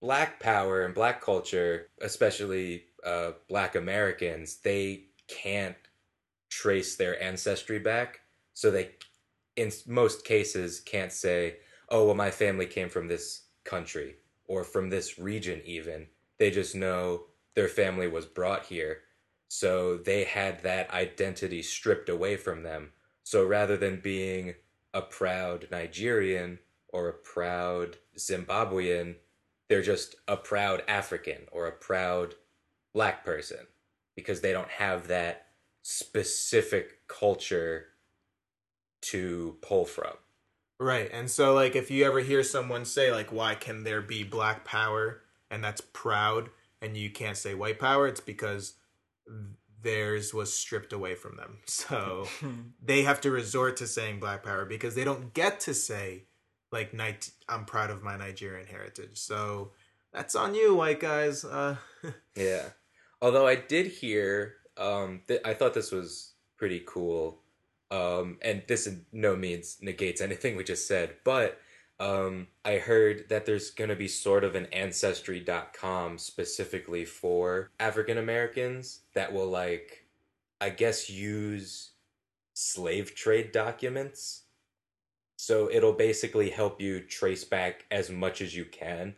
black 0.00 0.40
power 0.40 0.84
and 0.84 0.94
black 0.94 1.20
culture, 1.20 1.88
especially 2.00 2.84
uh, 3.04 3.32
black 3.48 3.74
Americans, 3.74 4.58
they 4.62 5.04
can't 5.28 5.76
trace 6.48 6.96
their 6.96 7.22
ancestry 7.22 7.78
back. 7.78 8.20
So 8.54 8.70
they, 8.70 8.90
in 9.56 9.70
most 9.86 10.24
cases, 10.24 10.80
can't 10.80 11.12
say, 11.12 11.56
oh, 11.88 12.06
well, 12.06 12.14
my 12.14 12.30
family 12.30 12.66
came 12.66 12.88
from 12.88 13.08
this 13.08 13.44
country 13.64 14.16
or 14.46 14.64
from 14.64 14.90
this 14.90 15.18
region, 15.18 15.60
even. 15.64 16.06
They 16.38 16.50
just 16.50 16.74
know 16.74 17.24
their 17.54 17.68
family 17.68 18.08
was 18.08 18.26
brought 18.26 18.66
here. 18.66 18.98
So 19.48 19.96
they 19.96 20.24
had 20.24 20.62
that 20.62 20.90
identity 20.92 21.62
stripped 21.62 22.08
away 22.08 22.36
from 22.36 22.62
them. 22.62 22.90
So 23.24 23.44
rather 23.44 23.76
than 23.76 24.00
being 24.00 24.54
a 24.94 25.02
proud 25.02 25.68
Nigerian 25.70 26.58
or 26.88 27.08
a 27.08 27.12
proud 27.12 27.96
Zimbabwean, 28.16 29.16
they're 29.68 29.82
just 29.82 30.16
a 30.26 30.36
proud 30.36 30.82
African 30.88 31.42
or 31.52 31.66
a 31.66 31.72
proud 31.72 32.34
black 32.92 33.24
person 33.24 33.66
because 34.16 34.40
they 34.40 34.52
don't 34.52 34.70
have 34.70 35.08
that 35.08 35.46
specific 35.82 37.06
culture 37.08 37.86
to 39.00 39.56
pull 39.62 39.84
from. 39.84 40.12
Right. 40.78 41.10
And 41.12 41.30
so 41.30 41.54
like 41.54 41.76
if 41.76 41.90
you 41.90 42.04
ever 42.04 42.20
hear 42.20 42.42
someone 42.42 42.84
say 42.84 43.12
like 43.12 43.32
why 43.32 43.54
can 43.54 43.84
there 43.84 44.00
be 44.00 44.24
black 44.24 44.64
power 44.64 45.22
and 45.50 45.62
that's 45.62 45.82
proud 45.92 46.50
and 46.82 46.96
you 46.96 47.10
can't 47.10 47.36
say 47.36 47.54
white 47.54 47.78
power 47.78 48.06
it's 48.06 48.20
because 48.20 48.74
theirs 49.82 50.34
was 50.34 50.52
stripped 50.52 50.92
away 50.92 51.14
from 51.14 51.36
them. 51.36 51.58
So 51.66 52.26
they 52.82 53.02
have 53.02 53.20
to 53.22 53.30
resort 53.30 53.76
to 53.78 53.86
saying 53.86 54.20
black 54.20 54.42
power 54.42 54.64
because 54.64 54.94
they 54.94 55.04
don't 55.04 55.32
get 55.34 55.60
to 55.60 55.74
say 55.74 56.24
like 56.72 56.94
Nit- 56.94 57.30
I'm 57.48 57.64
proud 57.64 57.90
of 57.90 58.02
my 58.02 58.16
Nigerian 58.16 58.66
heritage. 58.66 59.18
So 59.18 59.72
that's 60.12 60.34
on 60.36 60.54
you 60.54 60.74
white 60.74 61.00
guys. 61.00 61.44
Uh 61.44 61.76
Yeah. 62.36 62.70
Although 63.22 63.46
I 63.46 63.54
did 63.56 63.86
hear, 63.86 64.54
um, 64.78 65.22
th- 65.28 65.42
I 65.44 65.52
thought 65.54 65.74
this 65.74 65.92
was 65.92 66.32
pretty 66.56 66.82
cool. 66.86 67.42
Um, 67.90 68.38
and 68.40 68.62
this 68.68 68.86
in 68.86 69.04
no 69.12 69.34
means 69.36 69.78
negates 69.82 70.20
anything 70.20 70.56
we 70.56 70.64
just 70.64 70.86
said, 70.86 71.16
but 71.24 71.58
um, 72.00 72.46
I 72.64 72.78
heard 72.78 73.28
that 73.28 73.44
there's 73.44 73.70
going 73.70 73.90
to 73.90 73.96
be 73.96 74.08
sort 74.08 74.42
of 74.42 74.54
an 74.54 74.66
ancestry.com 74.72 76.16
specifically 76.16 77.04
for 77.04 77.70
African 77.78 78.16
Americans 78.16 79.00
that 79.14 79.32
will, 79.34 79.48
like, 79.48 80.06
I 80.62 80.70
guess, 80.70 81.10
use 81.10 81.90
slave 82.54 83.14
trade 83.14 83.52
documents. 83.52 84.44
So 85.36 85.70
it'll 85.70 85.92
basically 85.92 86.48
help 86.48 86.80
you 86.80 87.00
trace 87.00 87.44
back 87.44 87.84
as 87.90 88.08
much 88.10 88.40
as 88.40 88.56
you 88.56 88.64
can. 88.64 89.14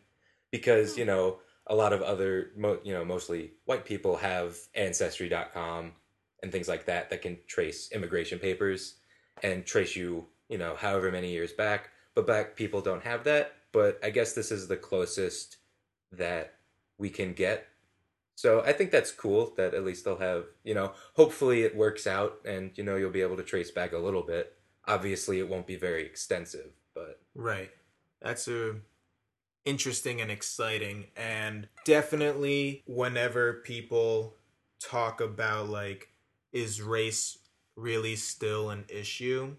Because, 0.51 0.99
you 0.99 1.05
know, 1.05 1.38
a 1.68 1.77
lot 1.77 1.92
of 1.92 2.03
other, 2.03 2.51
mo- 2.57 2.81
you 2.83 2.92
know, 2.92 3.05
mostly 3.05 3.53
white 3.64 3.85
people 3.85 4.16
have 4.16 4.57
ancestry.com 4.75 5.92
and 6.42 6.51
things 6.51 6.66
like 6.66 6.85
that 6.87 7.11
that 7.11 7.23
can 7.23 7.38
trace 7.47 7.92
immigration 7.92 8.40
papers 8.40 8.97
and 9.45 9.64
trace 9.64 9.95
you, 9.95 10.27
you 10.49 10.59
know, 10.59 10.75
however 10.75 11.12
many 11.12 11.31
years 11.31 11.53
back. 11.53 11.90
But 12.14 12.27
black 12.27 12.57
people 12.57 12.81
don't 12.81 13.05
have 13.05 13.25
that. 13.25 13.53
But 13.72 13.98
I 14.03 14.11
guess 14.11 14.33
this 14.35 14.51
is 14.51 14.68
the 14.68 14.77
closest 14.77 15.57
that 16.12 16.55
we 16.98 17.09
can 17.11 17.33
get. 17.33 17.66
So 18.35 18.62
I 18.62 18.72
think 18.72 18.90
that's 18.90 19.12
cool 19.12 19.53
that 19.57 19.75
at 19.75 19.85
least 19.85 20.05
they'll 20.05 20.18
have, 20.18 20.44
you 20.64 20.75
know, 20.75 20.92
hopefully 21.14 21.62
it 21.62 21.77
works 21.77 22.07
out 22.07 22.38
and, 22.44 22.70
you 22.77 22.85
know, 22.85 22.96
you'll 22.96 23.11
be 23.11 23.22
able 23.22 23.37
to 23.37 23.42
trace 23.42 23.70
back 23.70 23.92
a 23.92 23.98
little 23.98 24.22
bit. 24.22 24.55
Obviously, 24.87 25.38
it 25.38 25.48
won't 25.48 25.66
be 25.66 25.77
very 25.77 26.05
extensive, 26.05 26.72
but 26.94 27.20
Right. 27.35 27.70
That's 28.20 28.48
a 28.48 28.77
interesting 29.64 30.20
and 30.20 30.31
exciting 30.31 31.07
and 31.16 31.68
definitely 31.85 32.83
whenever 32.87 33.55
people 33.64 34.35
talk 34.81 35.20
about 35.20 35.68
like 35.68 36.09
is 36.53 36.83
race 36.83 37.38
really 37.77 38.16
still 38.16 38.70
an 38.70 38.85
issue 38.88 39.55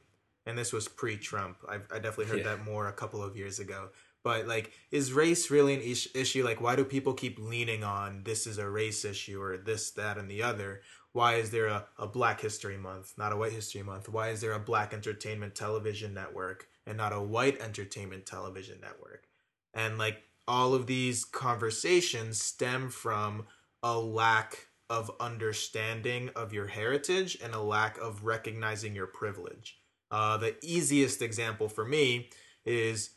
and 0.45 0.57
this 0.57 0.73
was 0.73 0.87
pre-Trump. 0.87 1.57
I, 1.67 1.75
I 1.75 1.99
definitely 1.99 2.25
heard 2.25 2.39
Yeah. 2.39 2.55
that 2.55 2.65
more 2.65 2.87
a 2.87 2.93
couple 2.93 3.23
of 3.23 3.35
years 3.35 3.59
ago. 3.59 3.89
But 4.23 4.47
like, 4.47 4.71
is 4.91 5.11
race 5.11 5.51
really 5.51 5.73
an 5.73 5.81
is- 5.81 6.09
issue? 6.15 6.43
Like, 6.45 6.61
why 6.61 6.75
do 6.75 6.85
people 6.85 7.13
keep 7.13 7.37
leaning 7.39 7.83
on 7.83 8.23
this 8.23 8.47
is 8.47 8.57
a 8.57 8.69
race 8.69 9.03
issue 9.05 9.41
or 9.41 9.57
this, 9.57 9.91
that, 9.91 10.17
and 10.17 10.29
the 10.29 10.43
other? 10.43 10.81
Why 11.11 11.35
is 11.35 11.51
there 11.51 11.67
a, 11.67 11.85
a 11.99 12.07
Black 12.07 12.41
History 12.41 12.77
Month, 12.77 13.13
not 13.17 13.31
a 13.33 13.37
White 13.37 13.51
History 13.51 13.83
Month? 13.83 14.09
Why 14.09 14.29
is 14.29 14.41
there 14.41 14.53
a 14.53 14.59
Black 14.59 14.93
Entertainment 14.93 15.55
Television 15.55 16.13
Network 16.13 16.67
and 16.87 16.97
not 16.97 17.13
a 17.13 17.21
White 17.21 17.61
Entertainment 17.61 18.25
Television 18.25 18.79
Network? 18.81 19.27
And 19.73 19.97
like, 19.97 20.23
all 20.47 20.73
of 20.73 20.87
these 20.87 21.23
conversations 21.23 22.41
stem 22.41 22.89
from 22.89 23.45
a 23.81 23.97
lack 23.97 24.67
of 24.89 25.11
understanding 25.19 26.29
of 26.35 26.51
your 26.53 26.67
heritage 26.67 27.37
and 27.43 27.53
a 27.53 27.61
lack 27.61 27.97
of 27.97 28.23
recognizing 28.23 28.93
your 28.95 29.07
privilege. 29.07 29.77
Uh, 30.13 30.37
the 30.37 30.55
easiest 30.61 31.23
example 31.23 31.67
for 31.67 31.83
me 31.83 32.29
is 32.65 33.15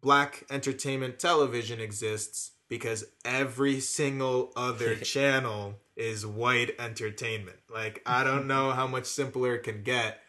black 0.00 0.46
entertainment 0.50 1.18
television 1.18 1.78
exists 1.78 2.52
because 2.70 3.04
every 3.22 3.80
single 3.80 4.50
other 4.56 4.94
channel 5.14 5.74
is 5.94 6.24
white 6.24 6.74
entertainment. 6.78 7.58
Like, 7.70 8.00
I 8.06 8.24
don't 8.24 8.46
know 8.46 8.70
how 8.70 8.86
much 8.86 9.04
simpler 9.04 9.56
it 9.56 9.64
can 9.64 9.82
get. 9.82 10.20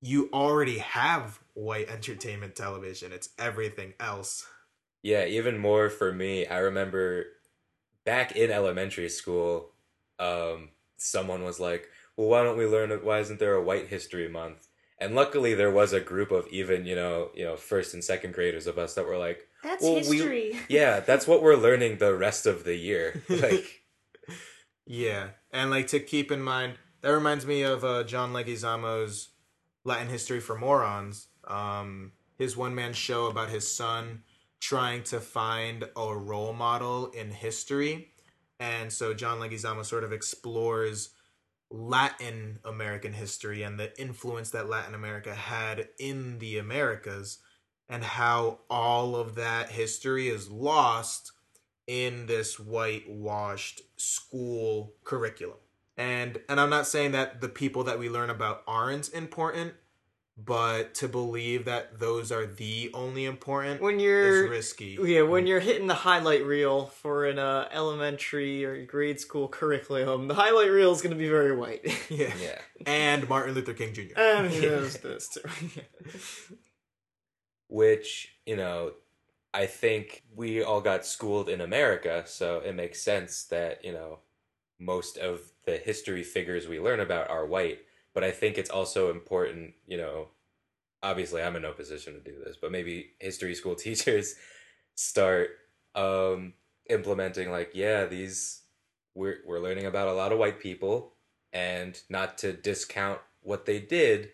You 0.00 0.30
already 0.32 0.78
have 0.78 1.40
white 1.54 1.90
entertainment 1.90 2.54
television, 2.54 3.10
it's 3.10 3.30
everything 3.36 3.94
else. 3.98 4.46
Yeah, 5.02 5.24
even 5.24 5.58
more 5.58 5.90
for 5.90 6.12
me. 6.12 6.46
I 6.46 6.58
remember 6.58 7.24
back 8.04 8.36
in 8.36 8.52
elementary 8.52 9.08
school, 9.08 9.72
um, 10.20 10.68
someone 10.98 11.42
was 11.42 11.58
like, 11.58 11.88
"Well, 12.16 12.28
why 12.28 12.44
don't 12.44 12.56
we 12.56 12.66
learn? 12.66 12.90
Why 13.04 13.18
isn't 13.18 13.40
there 13.40 13.54
a 13.54 13.62
White 13.62 13.88
History 13.88 14.28
Month?" 14.28 14.68
And 15.02 15.14
luckily, 15.14 15.54
there 15.54 15.70
was 15.70 15.92
a 15.92 16.00
group 16.00 16.30
of 16.30 16.46
even 16.48 16.86
you 16.86 16.94
know 16.94 17.30
you 17.34 17.44
know 17.44 17.56
first 17.56 17.94
and 17.94 18.02
second 18.02 18.34
graders 18.34 18.66
of 18.66 18.78
us 18.78 18.94
that 18.94 19.06
were 19.06 19.18
like, 19.18 19.46
That's 19.62 19.82
Well, 19.82 19.94
we- 19.94 20.00
history. 20.18 20.56
"Yeah, 20.68 21.00
that's 21.00 21.26
what 21.26 21.42
we're 21.42 21.56
learning 21.56 21.98
the 21.98 22.14
rest 22.14 22.46
of 22.46 22.64
the 22.64 22.76
year." 22.76 23.22
like, 23.28 23.82
Yeah, 24.86 25.28
and 25.52 25.70
like 25.70 25.86
to 25.88 26.00
keep 26.00 26.30
in 26.32 26.42
mind, 26.42 26.74
that 27.00 27.10
reminds 27.10 27.46
me 27.46 27.62
of 27.62 27.84
uh, 27.84 28.04
John 28.04 28.32
Leguizamo's 28.32 29.30
Latin 29.84 30.08
History 30.08 30.40
for 30.40 30.56
Morons. 30.58 31.28
Um, 31.46 32.12
his 32.38 32.56
one 32.56 32.74
man 32.74 32.92
show 32.92 33.26
about 33.26 33.48
his 33.50 33.66
son 33.72 34.22
trying 34.60 35.02
to 35.04 35.20
find 35.20 35.84
a 35.96 36.14
role 36.16 36.52
model 36.52 37.10
in 37.10 37.30
history. 37.30 38.08
And 38.60 38.92
so 38.92 39.12
John 39.12 39.40
Leguizamo 39.40 39.84
sort 39.84 40.04
of 40.04 40.12
explores 40.12 41.10
Latin 41.72 42.58
American 42.64 43.12
history 43.14 43.62
and 43.62 43.78
the 43.78 43.98
influence 44.00 44.50
that 44.50 44.68
Latin 44.68 44.94
America 44.94 45.34
had 45.34 45.88
in 45.98 46.38
the 46.38 46.58
Americas 46.58 47.38
and 47.88 48.04
how 48.04 48.58
all 48.70 49.16
of 49.16 49.34
that 49.34 49.70
history 49.70 50.28
is 50.28 50.50
lost 50.50 51.32
in 51.86 52.26
this 52.26 52.58
whitewashed 52.58 53.82
school 53.96 54.94
curriculum. 55.04 55.58
And 55.96 56.40
and 56.48 56.60
I'm 56.60 56.70
not 56.70 56.86
saying 56.86 57.12
that 57.12 57.40
the 57.40 57.48
people 57.48 57.84
that 57.84 57.98
we 57.98 58.08
learn 58.08 58.30
about 58.30 58.62
aren't 58.66 59.12
important, 59.12 59.74
but 60.36 60.94
to 60.94 61.08
believe 61.08 61.66
that 61.66 61.98
those 61.98 62.32
are 62.32 62.46
the 62.46 62.90
only 62.94 63.26
important 63.26 63.80
when 63.82 64.00
you're 64.00 64.48
risky. 64.48 64.98
yeah 65.02 65.20
when 65.22 65.46
you're 65.46 65.60
hitting 65.60 65.86
the 65.86 65.94
highlight 65.94 66.44
reel 66.44 66.86
for 66.86 67.26
an 67.26 67.38
uh, 67.38 67.68
elementary 67.70 68.64
or 68.64 68.84
grade 68.86 69.20
school 69.20 69.46
curriculum, 69.46 70.28
the 70.28 70.34
highlight 70.34 70.70
reel 70.70 70.90
is 70.90 71.02
going 71.02 71.12
to 71.12 71.18
be 71.18 71.28
very 71.28 71.54
white. 71.54 71.86
Yeah. 72.10 72.32
Yeah. 72.40 72.58
And 72.86 73.28
Martin 73.28 73.54
Luther 73.54 73.74
King 73.74 73.92
Jr. 73.94 74.18
and 74.18 74.50
he 74.50 74.60
knows 74.66 74.96
this 74.98 75.28
too. 75.28 76.50
which 77.68 78.36
you 78.44 78.56
know 78.56 78.92
i 79.54 79.64
think 79.66 80.22
we 80.34 80.62
all 80.62 80.80
got 80.80 81.06
schooled 81.06 81.48
in 81.48 81.60
america 81.60 82.22
so 82.26 82.58
it 82.60 82.74
makes 82.74 83.00
sense 83.00 83.44
that 83.44 83.82
you 83.84 83.92
know 83.92 84.18
most 84.78 85.16
of 85.16 85.40
the 85.64 85.76
history 85.78 86.22
figures 86.22 86.68
we 86.68 86.78
learn 86.78 87.00
about 87.00 87.30
are 87.30 87.46
white 87.46 87.78
but 88.14 88.24
i 88.24 88.30
think 88.30 88.58
it's 88.58 88.70
also 88.70 89.10
important 89.10 89.74
you 89.86 89.96
know 89.96 90.28
obviously 91.02 91.42
i'm 91.42 91.56
in 91.56 91.62
no 91.62 91.72
position 91.72 92.14
to 92.14 92.20
do 92.20 92.36
this 92.44 92.56
but 92.60 92.72
maybe 92.72 93.10
history 93.18 93.54
school 93.54 93.74
teachers 93.76 94.34
start 94.94 95.50
um 95.94 96.52
implementing 96.90 97.50
like 97.50 97.70
yeah 97.74 98.04
these 98.04 98.62
we're 99.14 99.38
we're 99.46 99.60
learning 99.60 99.86
about 99.86 100.08
a 100.08 100.12
lot 100.12 100.32
of 100.32 100.38
white 100.38 100.60
people 100.60 101.12
and 101.52 102.00
not 102.08 102.38
to 102.38 102.52
discount 102.52 103.20
what 103.42 103.66
they 103.66 103.78
did 103.78 104.30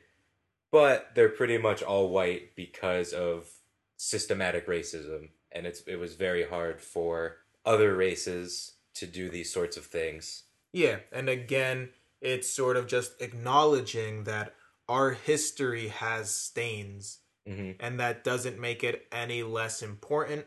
but 0.71 1.11
they're 1.15 1.29
pretty 1.29 1.59
much 1.59 1.83
all 1.83 2.11
white 2.11 2.55
because 2.55 3.13
of 3.13 3.49
systematic 3.97 4.67
racism. 4.67 5.31
And 5.53 5.67
it's 5.67 5.83
it 5.87 5.97
was 5.97 6.15
very 6.15 6.47
hard 6.47 6.81
for 6.81 7.39
other 7.65 7.95
races 7.95 8.75
to 8.95 9.07
do 9.07 9.29
these 9.29 9.53
sorts 9.53 9.77
of 9.77 9.87
things. 9.87 10.45
Yeah, 10.73 10.99
and 11.13 11.29
again, 11.29 11.91
it's 12.21 12.51
sort 12.51 12.77
of 12.77 12.87
just 12.87 13.21
acknowledging 13.21 14.25
that 14.25 14.55
our 14.89 15.13
history 15.13 15.89
has 15.89 16.35
stains, 16.35 17.21
hmm 17.47 17.73
and 17.81 18.01
that 18.01 18.25
doesn't 18.25 18.59
make 18.59 18.83
it 18.85 19.07
any 19.13 19.43
less 19.43 19.83
important. 19.83 20.47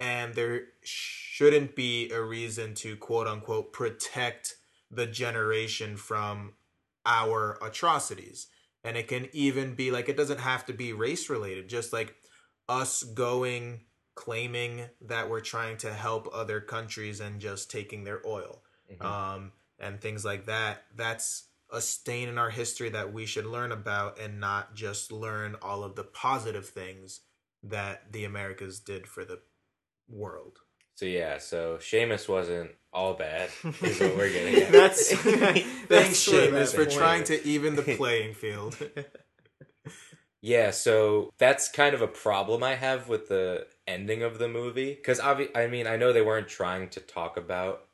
And 0.00 0.34
there 0.34 0.68
shouldn't 0.82 1.76
be 1.76 2.10
a 2.10 2.20
reason 2.20 2.74
to 2.76 2.96
quote 2.96 3.26
unquote 3.28 3.72
protect 3.72 4.56
the 4.90 5.06
generation 5.06 5.96
from 5.96 6.54
our 7.06 7.58
atrocities. 7.62 8.48
And 8.84 8.96
it 8.96 9.08
can 9.08 9.28
even 9.32 9.74
be 9.74 9.90
like, 9.90 10.08
it 10.08 10.16
doesn't 10.16 10.40
have 10.40 10.66
to 10.66 10.72
be 10.72 10.92
race 10.92 11.30
related, 11.30 11.68
just 11.68 11.92
like 11.92 12.16
us 12.68 13.02
going 13.02 13.84
claiming 14.14 14.88
that 15.00 15.30
we're 15.30 15.40
trying 15.40 15.76
to 15.78 15.92
help 15.92 16.28
other 16.32 16.60
countries 16.60 17.20
and 17.20 17.40
just 17.40 17.70
taking 17.70 18.04
their 18.04 18.20
oil 18.26 18.62
Mhm. 18.90 19.04
um, 19.04 19.52
and 19.82 20.00
things 20.00 20.24
like 20.24 20.46
that. 20.46 20.84
That's 20.96 21.48
a 21.70 21.80
stain 21.80 22.28
in 22.28 22.38
our 22.38 22.50
history 22.50 22.90
that 22.90 23.12
we 23.12 23.26
should 23.26 23.46
learn 23.46 23.72
about 23.72 24.18
and 24.20 24.38
not 24.38 24.74
just 24.74 25.10
learn 25.10 25.56
all 25.62 25.82
of 25.84 25.96
the 25.96 26.04
positive 26.04 26.68
things 26.68 27.20
that 27.62 28.12
the 28.12 28.24
Americas 28.24 28.78
did 28.80 29.06
for 29.06 29.24
the 29.24 29.40
world. 30.08 30.58
so 30.96 31.06
yeah 31.06 31.38
so 31.38 31.78
Seamus 31.78 32.28
wasn't 32.28 32.70
all 32.92 33.14
bad 33.14 33.48
is 33.82 33.98
what 34.00 34.16
we're 34.16 34.30
getting 34.36 34.62
at 34.62 34.72
That's 34.72 35.12
Thanks, 35.16 35.88
that's 35.88 36.28
where 36.28 36.48
Seamus, 36.50 36.74
for 36.74 36.84
trying 36.84 37.24
to 37.24 37.42
even 37.46 37.76
the 37.76 37.82
playing 37.96 38.34
field. 38.34 38.76
Yeah, 40.44 40.72
so 40.72 41.32
that's 41.38 41.70
kind 41.70 41.94
of 41.94 42.02
a 42.02 42.08
problem 42.08 42.64
I 42.64 42.74
have 42.74 43.08
with 43.08 43.28
the 43.28 43.68
ending 43.86 44.24
of 44.24 44.40
the 44.40 44.48
movie 44.48 44.92
because 44.92 45.20
obvi- 45.20 45.56
I 45.56 45.68
mean 45.68 45.86
I 45.86 45.96
know 45.96 46.12
they 46.12 46.20
weren't 46.20 46.48
trying 46.48 46.88
to 46.90 47.00
talk 47.00 47.36
about 47.36 47.84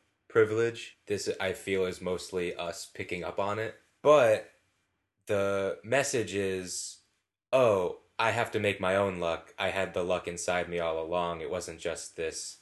privilege. 0.46 0.96
This 1.06 1.28
I 1.40 1.52
feel 1.52 1.84
is 1.84 2.00
mostly 2.00 2.54
us 2.54 2.86
picking 2.94 3.24
up 3.24 3.40
on 3.40 3.58
it, 3.58 3.74
but 4.02 4.50
the 5.26 5.78
message 5.82 6.34
is, 6.34 6.98
oh, 7.52 7.98
I 8.18 8.30
have 8.30 8.50
to 8.52 8.60
make 8.60 8.80
my 8.80 8.94
own 8.96 9.18
luck. 9.18 9.52
I 9.58 9.70
had 9.70 9.94
the 9.94 10.04
luck 10.04 10.28
inside 10.28 10.68
me 10.68 10.78
all 10.78 11.00
along. 11.04 11.40
It 11.40 11.50
wasn't 11.50 11.80
just 11.80 12.16
this 12.16 12.58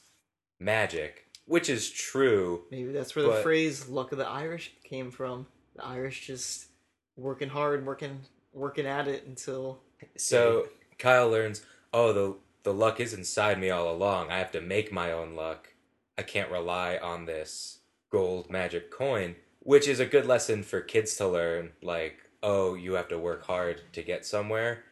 magic, 0.59 1.27
which 1.45 1.69
is 1.69 1.89
true. 1.89 2.63
Maybe 2.71 2.91
that's 2.91 3.15
where 3.15 3.25
the 3.25 3.31
But- 3.31 3.43
phrase 3.43 3.87
"luck 3.87 4.11
of 4.11 4.17
the 4.17 4.27
Irish" 4.27 4.73
came 4.83 5.11
from. 5.11 5.45
The 5.75 5.85
Irish 5.85 6.25
just 6.25 6.67
working 7.15 7.49
hard, 7.49 7.85
working 7.85 8.21
working 8.53 8.87
at 8.87 9.07
it 9.07 9.23
until 9.27 9.79
So 10.15 10.67
Kyle 10.97 11.29
learns, 11.29 11.63
oh, 11.93 12.11
the 12.11 12.37
the 12.63 12.73
luck 12.73 12.99
is 12.99 13.13
inside 13.13 13.59
me 13.59 13.69
all 13.69 13.89
along. 13.89 14.31
I 14.31 14.39
have 14.39 14.51
to 14.53 14.61
make 14.61 14.91
my 14.91 15.11
own 15.11 15.35
luck. 15.35 15.73
I 16.17 16.23
can't 16.23 16.51
rely 16.51 16.97
on 16.97 17.25
this 17.25 17.79
gold 18.11 18.49
magic 18.49 18.91
coin, 18.91 19.35
which 19.59 19.87
is 19.87 19.99
a 19.99 20.05
good 20.05 20.25
lesson 20.25 20.63
for 20.63 20.81
kids 20.81 21.15
to 21.17 21.27
learn. 21.27 21.71
Like, 21.81 22.19
oh, 22.41 22.75
you 22.75 22.93
have 22.93 23.07
to 23.09 23.19
work 23.19 23.45
hard 23.45 23.81
to 23.93 24.01
get 24.01 24.25
somewhere. 24.25 24.83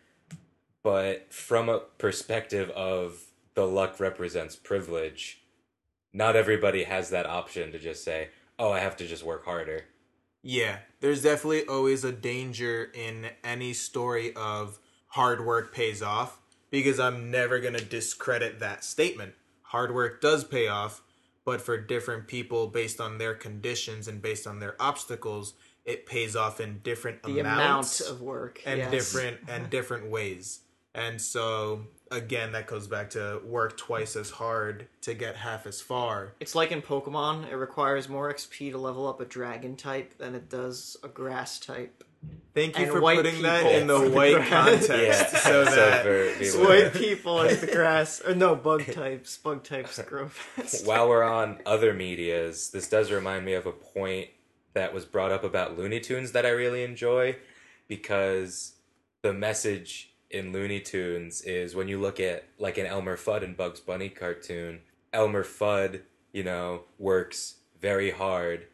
But 0.84 1.34
from 1.34 1.68
a 1.70 1.80
perspective 1.80 2.70
of 2.72 3.20
the 3.56 3.66
luck 3.66 4.00
represents 4.00 4.56
privilege, 4.56 5.42
not 6.14 6.36
everybody 6.36 6.84
has 6.84 7.10
that 7.10 7.26
option 7.26 7.72
to 7.72 7.80
just 7.80 8.04
say, 8.04 8.30
oh, 8.60 8.72
I 8.72 8.80
have 8.80 8.96
to 8.98 9.08
just 9.08 9.24
work 9.24 9.46
harder. 9.46 9.86
Yeah, 10.44 10.78
there's 11.00 11.24
definitely 11.24 11.66
always 11.66 12.04
a 12.04 12.12
danger 12.12 12.92
in 12.94 13.30
any 13.44 13.74
story 13.74 14.32
of 14.36 14.78
hard 15.08 15.44
work 15.44 15.74
pays 15.74 16.04
off 16.04 16.40
because 16.70 17.00
I'm 17.00 17.32
never 17.32 17.60
going 17.60 17.74
to 17.74 17.84
discredit 17.84 18.60
that 18.60 18.84
statement. 18.84 19.34
Hard 19.64 19.94
work 19.94 20.22
does 20.22 20.44
pay 20.44 20.68
off, 20.68 21.02
but 21.46 21.62
for 21.62 21.78
different 21.78 22.28
people 22.28 22.68
based 22.68 23.00
on 23.00 23.18
their 23.18 23.36
conditions 23.36 24.08
and 24.08 24.22
based 24.22 24.48
on 24.48 24.60
their 24.60 24.76
obstacles, 24.80 25.54
it 25.86 26.06
pays 26.06 26.36
off 26.36 26.60
in 26.60 26.80
different 26.80 27.22
the 27.24 27.40
amounts 27.40 28.02
amount 28.02 28.16
of 28.16 28.22
work 28.22 28.62
and 28.66 28.80
yes. 28.80 28.92
different 28.92 29.38
and 29.48 29.70
different 29.70 30.10
ways. 30.10 30.62
And 30.96 31.22
so 31.22 31.86
again, 32.12 32.52
that 32.54 32.68
goes 32.68 32.88
back 32.88 33.10
to 33.12 33.41
work 33.46 33.78
twice 33.78 34.15
as 34.15 34.30
hard 34.30 34.88
to 35.02 35.13
get 35.13 35.36
half 35.36 35.65
as 35.65 35.82
far. 35.82 36.34
It's 36.39 36.56
like 36.56 36.72
in 36.72 36.82
Pokemon, 36.82 37.50
it 37.52 37.56
requires 37.56 38.08
more 38.10 38.34
XP 38.34 38.72
to 38.72 38.78
level 38.78 39.08
up 39.08 39.20
a 39.22 39.26
dragon 39.26 39.76
type 39.76 40.18
than 40.18 40.36
it 40.36 40.50
does 40.50 40.98
a 41.04 41.08
grass 41.08 41.60
type. 41.60 42.04
Thank 42.56 42.78
you 42.80 42.86
And 42.86 42.91
for 42.94 43.02
putting 43.02 43.41
that 43.44 43.65
in 43.72 43.86
the 43.86 44.00
for 44.00 44.10
the 44.10 44.15
white 44.15 44.48
context 44.48 44.89
Yeah, 44.89 45.26
so 45.39 45.65
that 45.65 46.04
for 46.04 46.34
people- 46.39 46.65
White 46.65 46.94
people 46.94 47.39
as 47.41 47.62
the 47.62 47.68
grass, 47.68 48.22
or 48.26 48.34
no, 48.34 48.56
bug 48.56 48.86
types. 48.91 49.38
Bug 49.38 49.63
types 49.63 50.02
grow 50.04 50.28
fast. 50.30 50.88
While 50.88 51.08
we're 51.10 51.24
on 51.24 51.60
other 51.65 51.94
medias, 51.94 52.72
this 52.72 52.88
does 52.89 53.12
remind 53.12 53.46
me 53.46 53.54
of 53.54 53.65
a 53.68 53.72
point 53.72 54.30
that 54.74 54.94
was 54.94 55.06
brought 55.06 55.32
up 55.32 55.44
about 55.44 55.78
Looney 55.78 56.00
Tunes 56.00 56.32
that 56.32 56.46
I 56.46 56.50
really 56.50 56.84
enjoy 56.84 57.36
because 57.88 58.74
the 59.22 59.34
message 59.34 60.12
in 60.36 60.52
Looney 60.52 60.82
Tunes 60.82 61.41
is 61.41 61.76
when 61.76 61.88
you 61.88 62.00
look 62.00 62.19
at 62.19 62.43
like 62.60 62.78
an 62.78 62.86
Elmer 62.86 63.15
Fudd 63.15 63.43
and 63.43 63.56
Bugs 63.56 63.80
Bunny 63.80 64.10
cartoon, 64.10 64.82
Elmer 65.13 65.43
Fudd, 65.45 66.02
you 66.34 66.43
know, 66.43 66.84
works 67.00 67.56
very 67.82 68.12
hard 68.12 68.67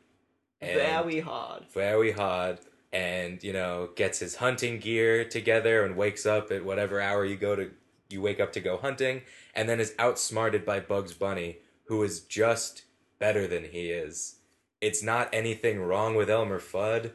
and 0.59 0.75
Very 0.75 1.19
hard. 1.19 1.65
very 1.73 2.11
hard 2.11 2.59
and 2.93 3.43
you 3.43 3.53
know 3.53 3.89
gets 3.95 4.19
his 4.19 4.35
hunting 4.35 4.79
gear 4.79 5.23
together 5.23 5.83
and 5.85 5.95
wakes 5.95 6.25
up 6.25 6.51
at 6.51 6.65
whatever 6.65 6.99
hour 6.99 7.23
you 7.25 7.35
go 7.35 7.55
to 7.55 7.71
you 8.09 8.21
wake 8.21 8.39
up 8.39 8.51
to 8.53 8.59
go 8.59 8.77
hunting 8.77 9.21
and 9.55 9.67
then 9.69 9.79
is 9.79 9.93
outsmarted 9.97 10.65
by 10.65 10.79
Bugs 10.79 11.13
Bunny 11.13 11.57
who 11.85 12.03
is 12.03 12.21
just 12.21 12.83
better 13.19 13.47
than 13.47 13.65
he 13.65 13.91
is. 13.91 14.37
It's 14.81 15.03
not 15.03 15.29
anything 15.33 15.79
wrong 15.79 16.15
with 16.15 16.29
Elmer 16.29 16.59
Fudd. 16.59 17.11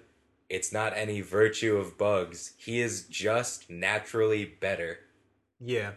It's 0.48 0.72
not 0.72 0.96
any 0.96 1.20
virtue 1.20 1.76
of 1.76 1.98
Bugs. 1.98 2.52
He 2.56 2.80
is 2.80 3.02
just 3.02 3.68
naturally 3.68 4.44
better. 4.44 5.00
Yeah. 5.61 5.92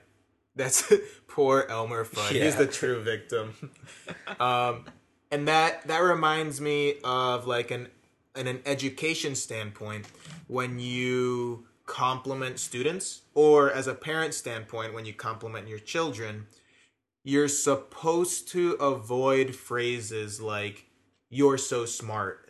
That's 0.55 0.91
poor 1.27 1.65
Elmer 1.69 2.03
Fudd. 2.03 2.31
He's 2.31 2.55
the 2.55 2.67
true 2.67 3.01
victim. 3.01 3.53
um, 4.39 4.85
and 5.31 5.47
that 5.47 5.88
that 5.88 5.99
reminds 5.99 6.59
me 6.59 6.95
of 7.03 7.47
like 7.47 7.71
an 7.71 7.88
in 8.35 8.47
an 8.47 8.62
education 8.65 9.35
standpoint 9.35 10.05
when 10.47 10.79
you 10.79 11.65
compliment 11.85 12.59
students 12.59 13.21
or 13.33 13.71
as 13.71 13.88
a 13.88 13.93
parent 13.95 14.33
standpoint 14.33 14.93
when 14.93 15.05
you 15.05 15.13
compliment 15.13 15.67
your 15.67 15.79
children 15.79 16.45
you're 17.23 17.47
supposed 17.47 18.47
to 18.47 18.73
avoid 18.73 19.55
phrases 19.55 20.39
like 20.39 20.85
you're 21.29 21.57
so 21.57 21.85
smart 21.85 22.48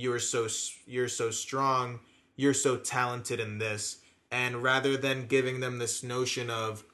you're 0.00 0.18
so 0.18 0.46
you're 0.86 1.08
so 1.08 1.30
strong 1.30 2.00
you're 2.36 2.54
so 2.54 2.76
talented 2.76 3.38
in 3.40 3.58
this 3.58 3.98
and 4.30 4.62
rather 4.62 4.96
than 4.96 5.26
giving 5.26 5.60
them 5.60 5.78
this 5.78 6.02
notion 6.02 6.50
of 6.50 6.84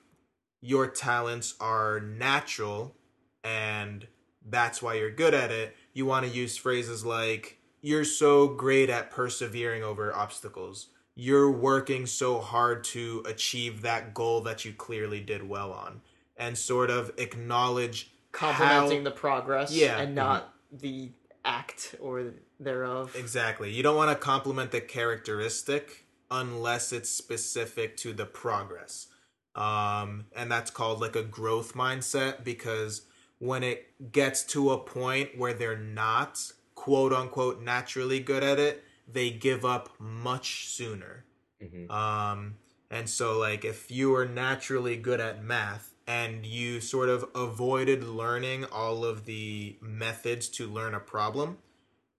your 0.61 0.87
talents 0.87 1.55
are 1.61 2.01
natural 2.01 2.97
and 3.45 4.07
that's 4.49 4.81
why 4.83 4.95
you're 4.95 5.11
good 5.11 5.35
at 5.35 5.51
it, 5.51 5.77
you 5.92 6.07
want 6.07 6.27
to 6.27 6.33
use 6.33 6.57
phrases 6.57 7.05
like, 7.05 7.59
you're 7.83 8.05
so 8.05 8.49
great 8.49 8.90
at 8.90 9.11
persevering 9.11 9.83
over 9.85 10.14
obstacles. 10.14 10.88
You're 11.14 11.51
working 11.51 12.07
so 12.07 12.40
hard 12.40 12.85
to 12.85 13.23
achieve 13.27 13.83
that 13.83 14.14
goal 14.14 14.40
that 14.42 14.64
you 14.64 14.73
clearly 14.73 15.21
did 15.21 15.49
well 15.49 15.73
on. 15.73 16.01
And 16.37 16.57
sort 16.59 16.90
of 16.90 17.12
acknowledge 17.16 18.11
Complimenting 18.33 18.99
how- 18.99 19.05
the 19.05 19.11
progress 19.12 19.73
Yeah. 19.73 19.99
and 19.99 20.09
mm-hmm. 20.09 20.14
not 20.16 20.55
the 20.73 21.12
act 21.47 21.95
or 22.01 22.33
thereof. 22.61 23.15
Exactly. 23.17 23.73
You 23.73 23.83
don't 23.83 23.97
want 23.97 24.11
to 24.11 24.17
compliment 24.17 24.73
the 24.73 24.81
characteristic 24.81 26.05
unless 26.31 26.93
it's 26.93 27.09
specific 27.09 27.97
to 27.99 28.13
the 28.13 28.27
progress. 28.27 29.07
Um, 29.55 30.27
and 30.35 30.51
that's 30.51 30.71
called 30.71 31.01
like 31.01 31.17
a 31.17 31.23
growth 31.23 31.75
mindset 31.75 32.45
because 32.45 33.03
when 33.39 33.63
it 33.63 34.13
gets 34.13 34.43
to 34.45 34.73
a 34.73 34.79
point 34.79 35.39
where 35.39 35.55
they're 35.55 35.79
not 35.79 36.41
quote 36.75 37.13
unquote 37.13 37.63
naturally 37.63 38.21
good 38.21 38.43
at 38.43 38.59
it, 38.59 38.85
they 39.11 39.31
give 39.31 39.65
up 39.65 39.91
much 39.99 40.67
sooner. 40.69 41.25
Mhm. 41.63 41.91
Um, 41.91 42.57
and 42.91 43.09
so, 43.09 43.39
like, 43.39 43.65
if 43.65 43.91
you 43.91 44.15
are 44.15 44.27
naturally 44.27 44.97
good 44.97 45.21
at 45.21 45.43
math 45.43 45.95
and 46.07 46.47
you 46.47 46.81
sort 46.81 47.09
of 47.09 47.25
avoided 47.35 48.05
learning 48.05 48.64
all 48.66 49.05
of 49.05 49.25
the 49.25 49.77
methods 49.81 50.49
to 50.49 50.66
learn 50.66 50.95
a 50.95 51.01
problem 51.01 51.59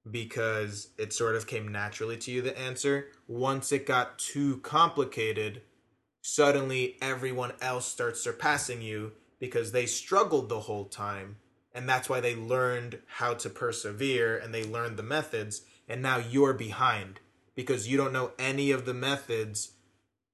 because 0.09 0.89
it 0.97 1.13
sort 1.13 1.35
of 1.35 1.47
came 1.47 1.67
naturally 1.67 2.17
to 2.17 2.31
you, 2.31 2.41
the 2.41 2.57
answer, 2.57 3.07
once 3.27 3.71
it 3.71 3.85
got 3.85 4.17
too 4.19 4.57
complicated, 4.57 5.61
suddenly 6.21 6.97
everyone 7.01 7.53
else 7.61 7.85
starts 7.85 8.21
surpassing 8.21 8.81
you 8.81 9.13
because 9.39 9.71
they 9.71 9.85
struggled 9.85 10.49
the 10.49 10.61
whole 10.61 10.85
time. 10.85 11.37
And 11.73 11.87
that's 11.87 12.09
why 12.09 12.19
they 12.19 12.35
learned 12.35 12.99
how 13.05 13.35
to 13.35 13.49
persevere 13.49 14.37
and 14.37 14.53
they 14.53 14.63
learned 14.63 14.97
the 14.97 15.03
methods. 15.03 15.61
And 15.87 16.01
now 16.01 16.17
you're 16.17 16.53
behind 16.53 17.19
because 17.55 17.87
you 17.87 17.97
don't 17.97 18.13
know 18.13 18.31
any 18.39 18.71
of 18.71 18.85
the 18.85 18.93
methods 18.93 19.73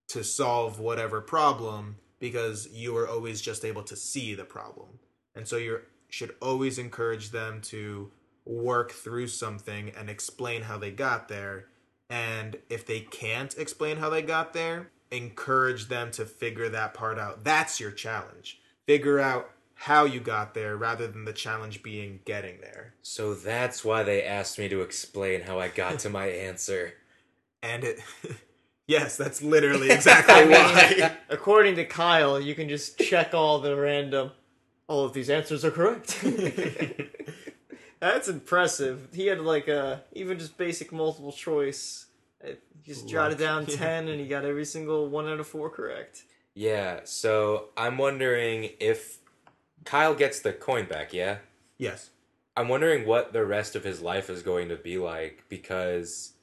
to 0.10 0.24
solve 0.24 0.80
whatever 0.80 1.22
problem 1.22 1.98
because 2.24 2.70
you 2.72 2.96
are 2.96 3.06
always 3.06 3.42
just 3.42 3.66
able 3.66 3.84
to 3.84 3.98
see 3.98 4.34
the 4.34 4.46
problem. 4.46 4.88
And 5.36 5.46
so 5.46 5.58
you 5.58 5.82
should 6.08 6.34
always 6.42 6.80
encourage 6.80 7.32
them 7.32 7.60
to 7.64 8.14
work 8.46 8.94
through 8.94 9.28
something 9.28 9.90
and 9.90 10.10
explain 10.10 10.62
how 10.62 10.78
they 10.78 10.92
got 10.92 11.28
there. 11.28 11.66
And 12.10 12.56
if 12.70 12.86
they 12.86 13.02
can't 13.02 13.54
explain 13.58 13.98
how 13.98 14.10
they 14.10 14.22
got 14.22 14.54
there, 14.54 14.90
encourage 15.12 15.90
them 15.90 16.12
to 16.12 16.24
figure 16.24 16.70
that 16.70 16.94
part 16.94 17.20
out. 17.20 17.44
That's 17.44 17.82
your 17.82 17.92
challenge. 17.92 18.62
Figure 18.88 19.20
out 19.20 19.50
how 19.74 20.06
you 20.06 20.22
got 20.22 20.54
there 20.54 20.78
rather 20.78 21.08
than 21.08 21.26
the 21.26 21.34
challenge 21.34 21.84
being 21.84 22.22
getting 22.24 22.62
there. 22.62 22.94
So 23.02 23.34
that's 23.34 23.84
why 23.84 24.04
they 24.04 24.24
asked 24.24 24.58
me 24.58 24.70
to 24.70 24.80
explain 24.80 25.42
how 25.42 25.60
I 25.60 25.68
got 25.68 26.00
to 26.00 26.10
my 26.10 26.28
answer. 26.28 26.94
And 27.66 27.86
it 27.86 28.02
Yes, 28.88 29.16
that's 29.18 29.42
literally 29.42 29.90
exactly 29.92 30.34
I 30.36 30.42
mean, 30.44 30.52
why. 30.52 31.18
according 31.30 31.76
to 31.76 31.86
Kyle, 31.86 32.40
you 32.40 32.54
can 32.56 32.68
just 32.70 32.98
check 33.00 33.34
all 33.34 33.60
the 33.60 33.76
random. 33.76 34.32
All 34.88 35.06
of 35.06 35.14
these 35.14 35.30
answers 35.30 35.64
are 35.64 35.72
correct. 35.72 36.22
That's 38.00 38.28
impressive. 38.28 39.08
He 39.14 39.28
had 39.28 39.40
like 39.40 39.70
a 39.70 40.04
even 40.12 40.38
just 40.38 40.58
basic 40.58 40.92
multiple 40.92 41.32
choice. 41.32 42.08
Uh, 42.44 42.50
he 42.82 42.92
Just 42.92 43.08
jotted 43.08 43.38
down 43.38 43.66
ten, 43.66 44.10
and 44.10 44.20
he 44.20 44.28
got 44.28 44.44
every 44.44 44.66
single 44.66 45.08
one 45.08 45.28
out 45.30 45.40
of 45.40 45.48
four 45.48 45.70
correct. 45.70 46.24
Yeah, 46.54 47.00
so 47.06 47.70
I'm 47.78 47.98
wondering 47.98 48.72
if 48.82 49.20
Kyle 49.86 50.14
gets 50.14 50.42
the 50.42 50.52
coin 50.54 50.86
back, 50.86 51.14
yeah? 51.14 51.38
yes. 51.78 52.10
I'm 52.56 52.68
wondering 52.68 53.08
what 53.08 53.34
the 53.34 53.44
rest 53.44 53.76
of 53.76 53.84
his 53.84 54.00
life 54.02 54.30
is 54.30 54.44
going 54.44 54.70
to 54.70 54.76
be 54.76 55.00
like 55.00 55.46
because 55.50 56.34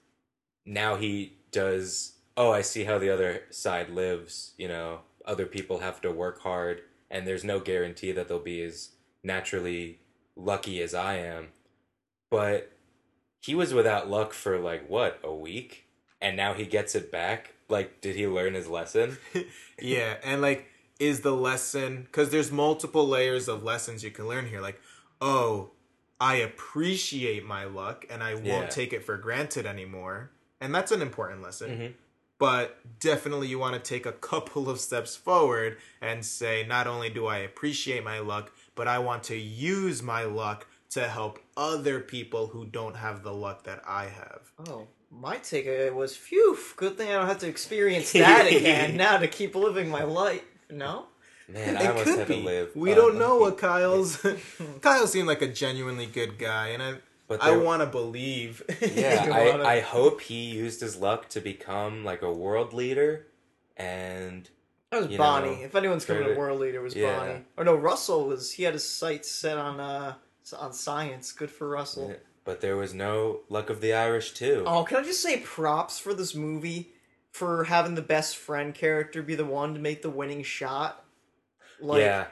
now 0.66 0.96
he 0.96 1.35
does. 1.53 2.14
Oh, 2.40 2.50
I 2.53 2.62
see 2.62 2.85
how 2.85 2.96
the 2.96 3.11
other 3.11 3.42
side 3.50 3.90
lives. 3.90 4.53
You 4.57 4.66
know, 4.68 5.00
other 5.26 5.44
people 5.44 5.81
have 5.81 6.00
to 6.00 6.11
work 6.11 6.40
hard, 6.40 6.81
and 7.11 7.26
there's 7.26 7.44
no 7.44 7.61
guarantee 7.61 8.12
that 8.12 8.29
they'll 8.29 8.38
be 8.40 8.62
as 8.62 8.92
naturally 9.22 9.98
lucky 10.37 10.81
as 10.81 10.94
I 10.94 11.16
am. 11.16 11.48
But 12.31 12.72
he 13.42 13.55
was 13.55 13.74
without 13.74 14.09
luck 14.09 14.33
for 14.33 14.59
like 14.59 14.88
what 14.88 15.20
a 15.22 15.35
week, 15.35 15.85
and 16.18 16.35
now 16.35 16.55
he 16.55 16.64
gets 16.64 16.94
it 16.94 17.12
back. 17.12 17.53
Like, 17.68 18.00
did 18.00 18.16
he 18.16 18.26
learn 18.26 18.55
his 18.55 18.68
lesson? 18.68 19.18
yeah, 19.79 20.16
and 20.24 20.40
like 20.40 20.64
is 20.98 21.20
the 21.20 21.37
lesson 21.37 22.09
cuz 22.11 22.31
there's 22.31 22.50
multiple 22.50 23.07
layers 23.07 23.48
of 23.48 23.62
lessons 23.62 24.03
you 24.03 24.11
can 24.11 24.26
learn 24.26 24.46
here 24.46 24.61
like 24.62 24.81
oh, 25.20 25.70
I 26.18 26.37
appreciate 26.37 27.44
my 27.44 27.64
luck 27.64 28.07
and 28.09 28.22
I 28.22 28.33
won't 28.33 28.46
Yeah. 28.46 28.66
take 28.68 28.94
it 28.94 29.05
for 29.05 29.18
granted 29.18 29.66
anymore. 29.66 30.31
And 30.59 30.74
that's 30.74 30.90
an 30.92 31.03
important 31.03 31.42
lesson. 31.42 31.70
Mhm. 31.70 31.94
But 32.40 32.81
definitely 32.98 33.48
you 33.48 33.59
want 33.59 33.74
to 33.74 33.81
take 33.88 34.07
a 34.07 34.12
couple 34.12 34.68
of 34.70 34.81
steps 34.81 35.14
forward 35.14 35.76
and 36.00 36.24
say 36.24 36.64
not 36.66 36.87
only 36.88 37.11
do 37.11 37.26
I 37.26 37.38
appreciate 37.38 38.03
my 38.03 38.18
luck, 38.18 38.50
but 38.74 38.88
I 38.88 38.98
want 38.98 39.22
to 39.24 39.37
use 39.37 40.03
my 40.03 40.24
luck 40.24 40.66
to 40.90 41.07
help 41.07 41.38
other 41.57 42.00
people 42.00 42.48
who 42.48 42.64
don't 42.64 42.96
have 42.96 43.22
the 43.22 43.33
luck 43.33 43.64
that 43.64 43.83
I 43.87 44.07
have. 44.07 44.40
Oh, 44.68 44.88
my 45.11 45.37
take 45.37 45.66
was, 45.94 46.16
phew, 46.16 46.57
good 46.76 46.96
thing 46.96 47.11
I 47.11 47.12
don't 47.12 47.26
have 47.26 47.38
to 47.40 47.48
experience 47.48 48.12
that 48.14 48.46
again 48.46 48.96
now 48.96 49.18
to 49.18 49.29
keep 49.29 49.55
living 49.55 49.88
my 49.90 50.03
life. 50.05 50.42
No? 50.70 51.07
Man, 51.46 51.76
I 51.76 51.83
It 51.83 51.87
almost 51.88 52.05
could 52.05 52.18
had 52.20 52.29
be. 52.29 52.37
to 52.37 52.46
live. 52.46 52.70
We 52.74 52.92
uh, 52.92 52.94
don't 52.94 53.18
know 53.18 53.37
what 53.37 53.59
Kyle's. 53.59 54.24
Kyle 54.81 55.07
seemed 55.07 55.29
like 55.29 55.42
a 55.42 55.48
genuinely 55.48 56.07
good 56.07 56.38
guy, 56.38 56.68
and 56.68 56.83
I, 56.83 56.94
But 57.31 57.45
I 57.45 57.57
want 57.57 57.81
to 57.81 57.87
believe. 57.87 58.61
Yeah, 58.81 59.31
I, 59.33 59.77
I 59.77 59.81
hope 59.81 60.21
he 60.21 60.51
used 60.51 60.81
his 60.81 60.97
luck 60.97 61.29
to 61.29 61.40
become 61.40 62.05
like 62.05 62.23
a 62.23 62.33
world 62.33 62.73
leader 62.73 63.29
and 63.77 64.51
That 64.90 65.07
was 65.07 65.16
Bonnie. 65.16 65.57
know, 65.57 65.62
if 65.62 65.77
anyone's 65.77 66.05
coming 66.05 66.23
try 66.23 66.29
to 66.31 66.35
to- 66.35 66.40
world 66.40 66.59
leader, 66.61 66.81
it 66.81 66.83
was 66.83 66.97
yeah. 66.97 67.16
Bonnie. 67.16 67.45
Or 67.57 67.62
no, 67.64 67.77
Russell 67.77 68.27
was. 68.27 68.51
He 68.51 68.64
had 68.64 68.75
his 68.75 68.85
sights 68.85 69.31
set 69.31 69.57
on 69.59 69.79
uh 69.79 70.14
on 70.59 70.73
science. 70.73 71.31
Good 71.31 71.53
for 71.53 71.69
Russell. 71.69 72.16
but 72.45 72.61
there 72.61 72.77
was 72.77 72.95
no 72.95 73.43
luck 73.49 73.71
of 73.71 73.81
the 73.81 73.93
Irish 73.95 74.33
too. 74.33 74.64
Oh, 74.66 74.83
can 74.83 74.97
I 74.97 75.03
just 75.03 75.23
say 75.23 75.38
props 75.38 76.01
for 76.01 76.12
this 76.12 76.35
movie 76.35 76.88
for 77.31 77.62
having 77.62 77.95
the 77.95 78.03
best 78.03 78.38
friend 78.38 78.75
character 78.75 79.23
be 79.23 79.37
the 79.37 79.45
one 79.45 79.75
to 79.75 79.79
make 79.79 80.03
the 80.03 80.11
winning 80.11 80.43
shot? 80.43 81.05
Like 81.81 82.01
yeah, 82.01 82.27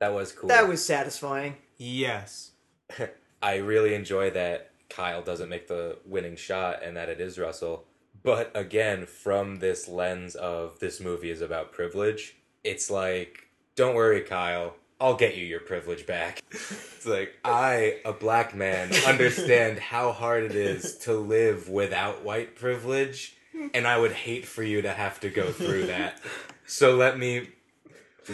that 0.00 0.12
was 0.12 0.32
cool. 0.32 0.48
that 0.50 0.68
was 0.68 0.84
satisfying. 0.84 1.56
yes. 1.78 2.50
I 3.44 3.56
really 3.56 3.92
enjoy 3.92 4.30
that 4.30 4.70
Kyle 4.88 5.20
doesn't 5.20 5.50
make 5.50 5.68
the 5.68 5.98
winning 6.06 6.34
shot 6.34 6.82
and 6.82 6.96
that 6.96 7.10
it 7.10 7.20
is 7.20 7.38
Russell. 7.38 7.84
But 8.22 8.50
again, 8.54 9.04
from 9.04 9.58
this 9.58 9.86
lens 9.86 10.34
of 10.34 10.78
this 10.78 10.98
movie 10.98 11.30
is 11.30 11.42
about 11.42 11.70
privilege, 11.70 12.36
it's 12.64 12.90
like, 12.90 13.50
don't 13.76 13.94
worry, 13.94 14.22
Kyle. 14.22 14.76
I'll 14.98 15.16
get 15.16 15.36
you 15.36 15.44
your 15.44 15.60
privilege 15.60 16.06
back. 16.06 16.40
It's 16.96 17.10
like, 17.10 17.34
I, 17.44 17.98
a 18.06 18.14
black 18.14 18.54
man, 18.54 18.90
understand 19.06 19.78
how 19.78 20.12
hard 20.12 20.44
it 20.44 20.54
is 20.54 20.96
to 21.00 21.12
live 21.12 21.68
without 21.68 22.24
white 22.24 22.56
privilege, 22.56 23.36
and 23.74 23.86
I 23.86 23.98
would 23.98 24.12
hate 24.12 24.46
for 24.46 24.62
you 24.62 24.80
to 24.80 24.90
have 24.90 25.20
to 25.20 25.28
go 25.28 25.52
through 25.52 25.88
that. 25.88 26.18
So 26.64 26.96
let 26.96 27.18
me 27.18 27.50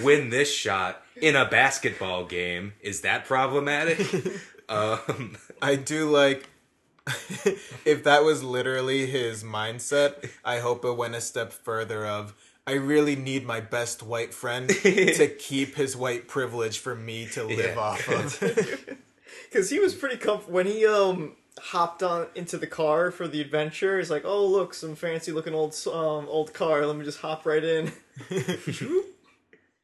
win 0.05 0.31
this 0.31 0.55
shot 0.55 1.03
in 1.20 1.35
a 1.35 1.46
basketball 1.46 2.27
game. 2.27 2.75
Is 2.81 3.01
that 3.01 3.25
problematic? 3.25 3.99
um, 4.70 5.37
I 5.62 5.76
do 5.76 6.09
like 6.11 6.48
if 7.85 8.04
that 8.04 8.22
was 8.24 8.42
literally 8.42 9.06
his 9.06 9.42
mindset, 9.42 10.30
I 10.44 10.59
hope 10.61 10.85
it 10.85 10.96
went 10.96 11.14
a 11.14 11.20
step 11.20 11.52
further 11.52 12.06
of 12.06 12.35
I 12.66 12.74
really 12.74 13.16
need 13.16 13.44
my 13.46 13.61
best 13.61 14.02
white 14.02 14.33
friend 14.33 14.68
to 14.68 15.26
keep 15.38 15.74
his 15.74 15.96
white 15.96 16.28
privilege 16.28 16.78
for 16.78 16.94
me 16.94 17.26
to 17.33 17.42
live 17.44 17.74
Yeah. 17.74 17.80
off 17.80 18.09
of. 18.09 18.38
Because 19.50 19.70
he 19.70 19.80
was 19.80 19.94
pretty 19.94 20.16
comfortable 20.18 20.54
when 20.54 20.66
he 20.66 20.87
um 20.87 21.37
hopped 21.59 22.02
on 22.02 22.26
into 22.37 22.56
the 22.56 22.66
car 22.66 23.11
for 23.11 23.26
the 23.26 23.40
adventure. 23.40 23.98
He's 23.98 24.11
like, 24.11 24.24
"Oh, 24.24 24.46
look, 24.46 24.72
some 24.74 24.94
fancy 24.94 25.33
looking 25.33 25.54
old 25.54 25.74
um 25.88 26.26
old 26.28 26.54
car. 26.54 26.87
Let 26.87 26.96
me 26.96 27.04
just 27.04 27.18
hop 27.20 27.44
right 27.44 27.64
in. 27.64 27.92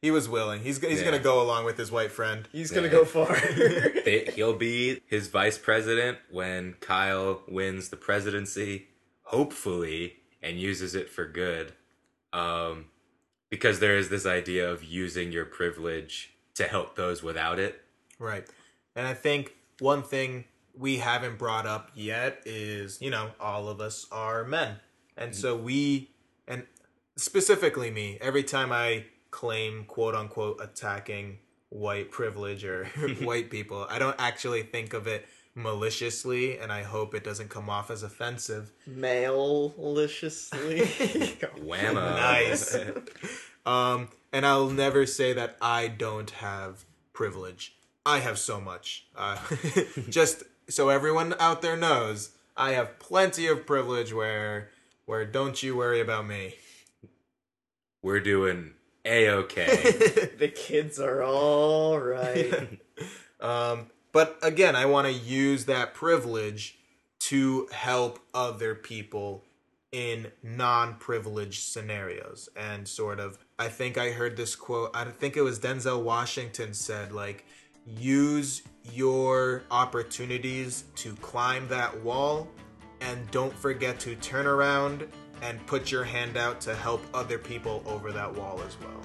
He 0.01 0.11
was 0.11 0.29
willing. 0.29 0.61
He's 0.61 0.79
he's 0.79 0.99
Yeah. 0.99 1.05
gonna 1.05 1.19
go 1.19 1.41
along 1.41 1.65
with 1.65 1.77
his 1.77 1.91
white 1.91 2.11
friend. 2.11 2.47
He's 2.51 2.71
gonna 2.71 2.87
Yeah. 2.87 2.91
go 2.93 3.05
far." 3.05 3.35
they, 4.05 4.31
he'll 4.35 4.53
be 4.55 5.01
his 5.07 5.27
vice 5.27 5.57
president 5.57 6.19
when 6.29 6.73
Kyle 6.79 7.43
wins 7.47 7.89
the 7.89 7.97
presidency, 7.97 8.87
hopefully, 9.23 10.17
and 10.41 10.59
uses 10.59 10.95
it 10.95 11.09
for 11.09 11.25
good. 11.25 11.73
Um, 12.33 12.85
because 13.49 13.79
there 13.79 13.97
is 13.97 14.09
this 14.09 14.25
idea 14.25 14.69
of 14.69 14.83
using 14.83 15.31
your 15.31 15.45
privilege 15.45 16.33
to 16.55 16.65
help 16.67 16.95
those 16.95 17.23
without 17.23 17.59
it. 17.59 17.81
Right. 18.19 18.45
And 18.95 19.07
I 19.07 19.13
think 19.13 19.53
one 19.79 20.03
thing 20.03 20.45
we 20.75 20.97
haven't 20.97 21.37
brought 21.37 21.65
up 21.65 21.89
yet 21.95 22.41
is, 22.45 23.01
you 23.01 23.09
know, 23.09 23.31
all 23.39 23.69
of 23.69 23.79
us 23.79 24.05
are 24.11 24.43
men. 24.43 24.77
And 25.15 25.33
so 25.35 25.55
we, 25.55 26.11
and 26.47 26.65
specifically 27.15 27.89
me, 27.89 28.17
every 28.21 28.43
time 28.43 28.71
I 28.71 29.05
claim 29.37 29.85
quote 29.85 30.15
unquote 30.15 30.59
attacking 30.59 31.37
white 31.69 32.09
privilege 32.09 32.65
or 32.65 32.85
white 33.21 33.51
people. 33.51 33.85
I 33.87 33.99
don't 33.99 34.15
actually 34.17 34.63
think 34.63 34.95
of 34.95 35.05
it 35.05 35.27
maliciously, 35.53 36.57
and 36.57 36.71
I 36.71 36.81
hope 36.81 37.13
it 37.13 37.23
doesn't 37.23 37.49
come 37.49 37.69
off 37.69 37.91
as 37.91 38.01
offensive. 38.01 38.71
Maliciously. 38.87 40.79
Whammo. 41.59 41.93
Nice. 41.93 42.75
Um, 43.63 44.09
and 44.33 44.43
I'll 44.43 44.71
never 44.71 45.05
say 45.05 45.33
that 45.33 45.55
I 45.61 45.87
don't 45.87 46.31
have 46.31 46.85
privilege. 47.13 47.75
I 48.07 48.19
have 48.21 48.39
so 48.39 48.59
much. 48.59 49.05
Uh, 49.15 49.37
just 50.09 50.45
so 50.67 50.89
everyone 50.89 51.35
out 51.39 51.61
there 51.61 51.77
knows, 51.77 52.31
I 52.55 52.71
have 52.71 52.97
plenty 52.97 53.45
of 53.45 53.67
privilege. 53.67 54.13
Where, 54.13 54.71
where 55.05 55.25
don't 55.25 55.61
you 55.61 55.77
worry 55.77 56.01
about 56.01 56.25
me. 56.25 56.55
We're 58.01 58.19
doing 58.19 58.73
a 59.07 59.29
okay. 59.29 59.75
the 60.37 60.49
kids 60.49 60.99
are 60.99 61.23
all 61.23 61.99
right. 61.99 62.79
Um, 63.39 63.91
but 64.13 64.39
again, 64.41 64.75
I 64.75 64.87
want 64.87 65.05
to 65.05 65.13
use 65.13 65.65
that 65.65 65.93
privilege 65.93 66.79
to 67.19 67.67
help 67.71 68.17
other 68.33 68.73
people 68.73 69.43
in 69.91 70.31
non-privileged 70.41 71.61
scenarios 71.61 72.49
and 72.57 72.87
sort 72.87 73.19
of 73.19 73.37
I 73.57 73.67
think 73.67 73.97
I 73.97 74.09
heard 74.09 74.35
this 74.35 74.55
quote 74.55 74.91
I 74.93 75.05
think 75.05 75.37
it 75.37 75.41
was 75.41 75.59
Denzel 75.59 76.03
Washington 76.03 76.73
said 76.73 77.11
like 77.11 77.45
use 77.85 78.63
your 78.91 79.63
opportunities 79.71 80.83
to 80.95 81.13
climb 81.15 81.67
that 81.69 82.03
wall 82.03 82.49
and 83.01 83.29
don't 83.31 83.53
forget 83.53 83.99
to 84.01 84.15
turn 84.15 84.45
around 84.45 85.07
and 85.41 85.65
put 85.65 85.91
your 85.91 86.03
hand 86.03 86.37
out 86.37 86.59
to 86.61 86.75
help 86.75 87.05
other 87.13 87.37
people 87.37 87.83
over 87.85 88.11
that 88.11 88.33
wall 88.33 88.61
as 88.65 88.77
well. 88.79 89.01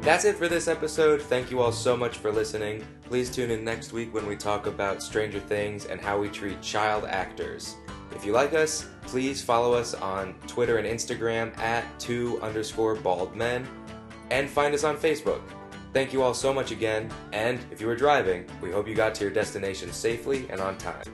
That's 0.00 0.24
it 0.24 0.36
for 0.36 0.48
this 0.48 0.68
episode. 0.68 1.22
Thank 1.22 1.50
you 1.50 1.60
all 1.60 1.72
so 1.72 1.96
much 1.96 2.18
for 2.18 2.30
listening. 2.30 2.84
Please 3.04 3.30
tune 3.30 3.50
in 3.50 3.64
next 3.64 3.92
week 3.92 4.12
when 4.12 4.26
we 4.26 4.36
talk 4.36 4.66
about 4.66 5.02
Stranger 5.02 5.40
Things 5.40 5.86
and 5.86 6.00
how 6.00 6.18
we 6.18 6.28
treat 6.28 6.60
child 6.60 7.04
actors. 7.06 7.76
If 8.14 8.24
you 8.24 8.32
like 8.32 8.52
us, 8.52 8.86
please 9.02 9.42
follow 9.42 9.72
us 9.74 9.94
on 9.94 10.34
Twitter 10.46 10.78
and 10.78 10.86
Instagram 10.86 11.56
at 11.58 11.84
two 11.98 12.38
underscore 12.42 12.94
bald 12.94 13.34
men 13.34 13.66
and 14.30 14.48
find 14.48 14.74
us 14.74 14.84
on 14.84 14.96
Facebook. 14.96 15.40
Thank 15.92 16.12
you 16.12 16.22
all 16.22 16.34
so 16.34 16.52
much 16.52 16.70
again, 16.70 17.08
and 17.32 17.60
if 17.70 17.80
you 17.80 17.86
were 17.86 17.96
driving, 17.96 18.46
we 18.60 18.72
hope 18.72 18.88
you 18.88 18.94
got 18.94 19.14
to 19.14 19.24
your 19.24 19.32
destination 19.32 19.92
safely 19.92 20.46
and 20.50 20.60
on 20.60 20.76
time. 20.76 21.04